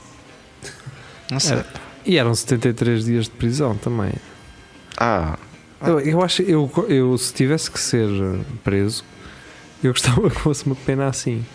[1.39, 1.57] sei.
[1.57, 1.65] Era.
[2.05, 4.13] E eram 73 dias de prisão também.
[4.97, 5.38] Ah,
[5.82, 8.09] Eu, eu acho, eu, eu se tivesse que ser
[8.63, 9.03] preso,
[9.84, 11.45] eu gostava que fosse uma pena assim.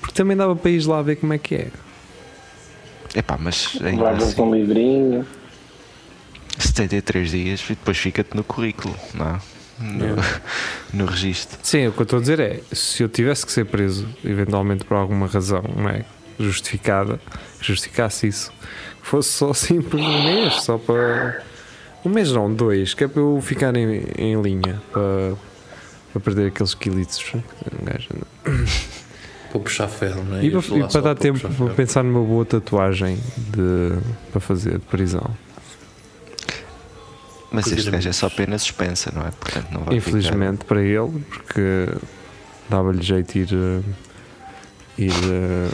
[0.00, 1.68] Porque também dava para ir lá ver como é que é.
[3.14, 5.26] Epá, mas ainda Guardas assim, um livrinho.
[6.58, 9.40] 73 dias e depois fica-te no currículo, não é?
[9.80, 10.16] No,
[10.92, 11.58] no registro.
[11.62, 14.84] Sim, o que eu estou a dizer é: se eu tivesse que ser preso, eventualmente
[14.84, 16.04] por alguma razão não é,
[16.38, 17.18] justificada,
[17.58, 18.52] que justificasse isso,
[19.04, 21.42] fosse só assim por um mês, só para.
[22.04, 25.34] Um mês não, dois, que é para eu ficar em, em linha, para,
[26.12, 27.22] para perder aqueles quilitos.
[27.34, 28.66] Um gajo anda.
[29.50, 30.44] Para puxar ferro, não é?
[30.44, 31.76] E, para, e para dar tempo puxar para ferro.
[31.76, 33.96] pensar numa boa tatuagem de,
[34.32, 35.30] para fazer de prisão.
[37.52, 39.30] Mas este gajo é só pena suspensa, não é?
[39.30, 41.88] Portanto, não vai Infelizmente para ele, porque
[42.68, 43.80] dava-lhe jeito ir, eh,
[44.98, 45.70] ir eh,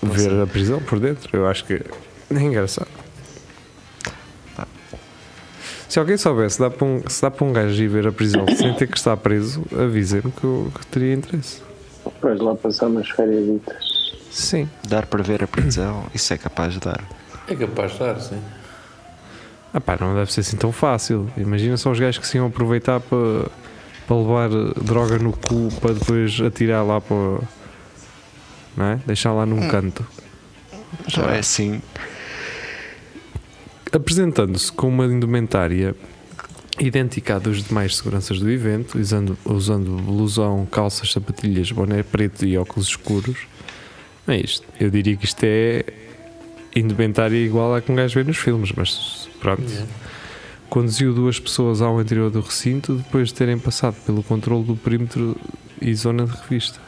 [0.00, 1.36] ver a prisão por dentro.
[1.36, 1.82] Eu acho que
[2.30, 3.04] é engraçado.
[5.94, 8.44] Se alguém soubesse, dá para um, se dá para um gajo ir ver a prisão
[8.48, 11.62] sem ter que estar preso, avisem-me que eu que teria interesse.
[12.04, 13.60] Depois lá passar umas férias.
[14.28, 14.68] Sim.
[14.88, 17.00] Dar para ver a prisão, isso é capaz de dar.
[17.46, 18.42] É capaz de estar, sim.
[19.72, 21.30] Ah pá, não deve ser assim tão fácil.
[21.36, 23.46] Imagina só os gajos que se iam aproveitar para,
[24.04, 24.48] para levar
[24.82, 27.38] droga no cu para depois atirar lá para.
[28.76, 29.00] Não é?
[29.06, 30.04] Deixar lá num canto.
[31.16, 31.80] Não é assim.
[33.94, 35.94] Apresentando-se com uma indumentária
[36.80, 42.58] idêntica à dos demais seguranças do evento, usando, usando blusão, calças, sapatilhas, boné preto e
[42.58, 43.46] óculos escuros.
[44.26, 44.66] É isto.
[44.80, 45.84] Eu diria que isto é
[46.74, 49.62] indumentária igual à que um gajo vê nos filmes, mas pronto.
[49.62, 49.88] Yeah.
[50.68, 55.36] Conduziu duas pessoas ao interior do recinto depois de terem passado pelo controle do perímetro
[55.80, 56.80] e zona de revista.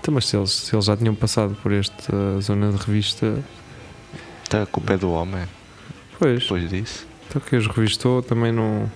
[0.00, 3.42] Então, mas se eles, se eles já tinham passado por esta zona de revista,
[4.50, 5.44] Está a culpa é do homem,
[6.18, 7.06] pois, depois disso.
[7.28, 8.90] então que os revistou também não,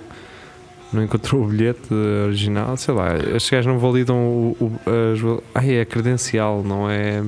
[0.92, 4.56] não encontrou o bilhete original, sei lá, estes gajos não validam o.
[4.60, 7.22] o as, ai, é credencial, não é.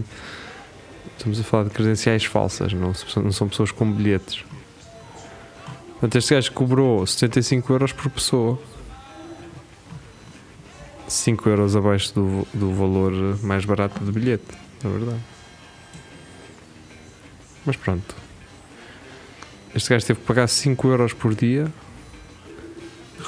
[1.16, 4.44] Estamos a falar de credenciais falsas, não, não são pessoas com bilhetes.
[5.92, 8.58] Portanto, este gajo cobrou 75 euros por pessoa.
[11.06, 13.12] 5 euros abaixo do, do valor
[13.44, 14.48] mais barato do bilhete,
[14.82, 15.35] na verdade.
[17.66, 18.14] Mas pronto.
[19.74, 21.70] Este gajo teve que pagar 5 euros por dia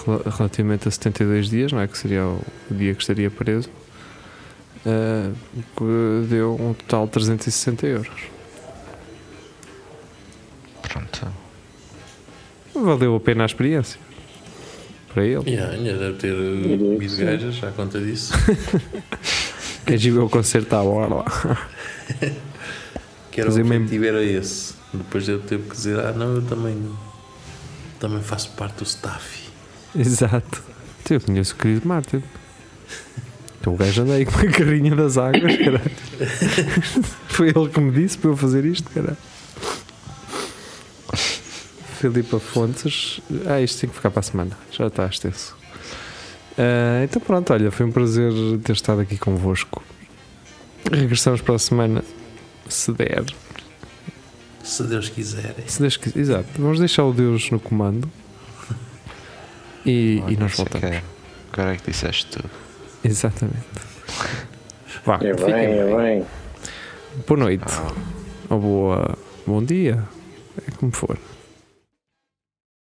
[0.07, 1.87] rela- relativamente a 72 dias, não é?
[1.87, 3.69] Que seria o, o dia que estaria preso.
[4.87, 5.31] Ah,
[5.77, 8.21] que deu um total de 360 euros.
[10.83, 11.29] Pronto.
[12.75, 14.01] Valeu a pena a experiência.
[15.13, 15.51] Para ele.
[15.51, 17.25] Yeah, ainda deve ter uh, sim.
[17.25, 18.33] gajas à conta disso.
[19.85, 21.25] Queres ir ver o concerto à hora?
[23.31, 24.75] Que era o Fazer mesmo- objetivo era esse.
[24.93, 26.91] Depois eu teve que dizer, ah não, eu também,
[28.01, 29.49] também faço parte do staff.
[29.95, 30.63] Exato.
[31.11, 32.23] Eu conheço o querido Martin.
[33.61, 35.91] Então o gajo anda aí com a carrinha das águas, caralho.
[37.29, 39.17] Foi ele que me disse para eu fazer isto, caralho.
[41.99, 43.21] Filipa Fontes.
[43.47, 44.57] Ah, isto tem que ficar para a semana.
[44.71, 45.57] Já está extenso.
[46.57, 49.83] Ah, então pronto, olha, foi um prazer ter estado aqui convosco.
[50.91, 52.05] Regressamos para a semana,
[52.69, 53.25] se der.
[54.63, 55.55] Se Deus quiser.
[55.67, 56.19] Se Deus quiser.
[56.21, 56.47] Exato.
[56.59, 58.11] Vamos deixar o Deus no comando.
[59.87, 60.85] E, e nós é que voltamos.
[60.97, 61.03] é-
[61.53, 62.51] Agora é que disseste tudo.
[63.03, 63.59] Exatamente.
[65.05, 66.27] Vá, É bem, é bem.
[67.27, 67.65] Boa noite.
[68.51, 70.03] Ou boa, bom dia.
[70.67, 71.19] É como for.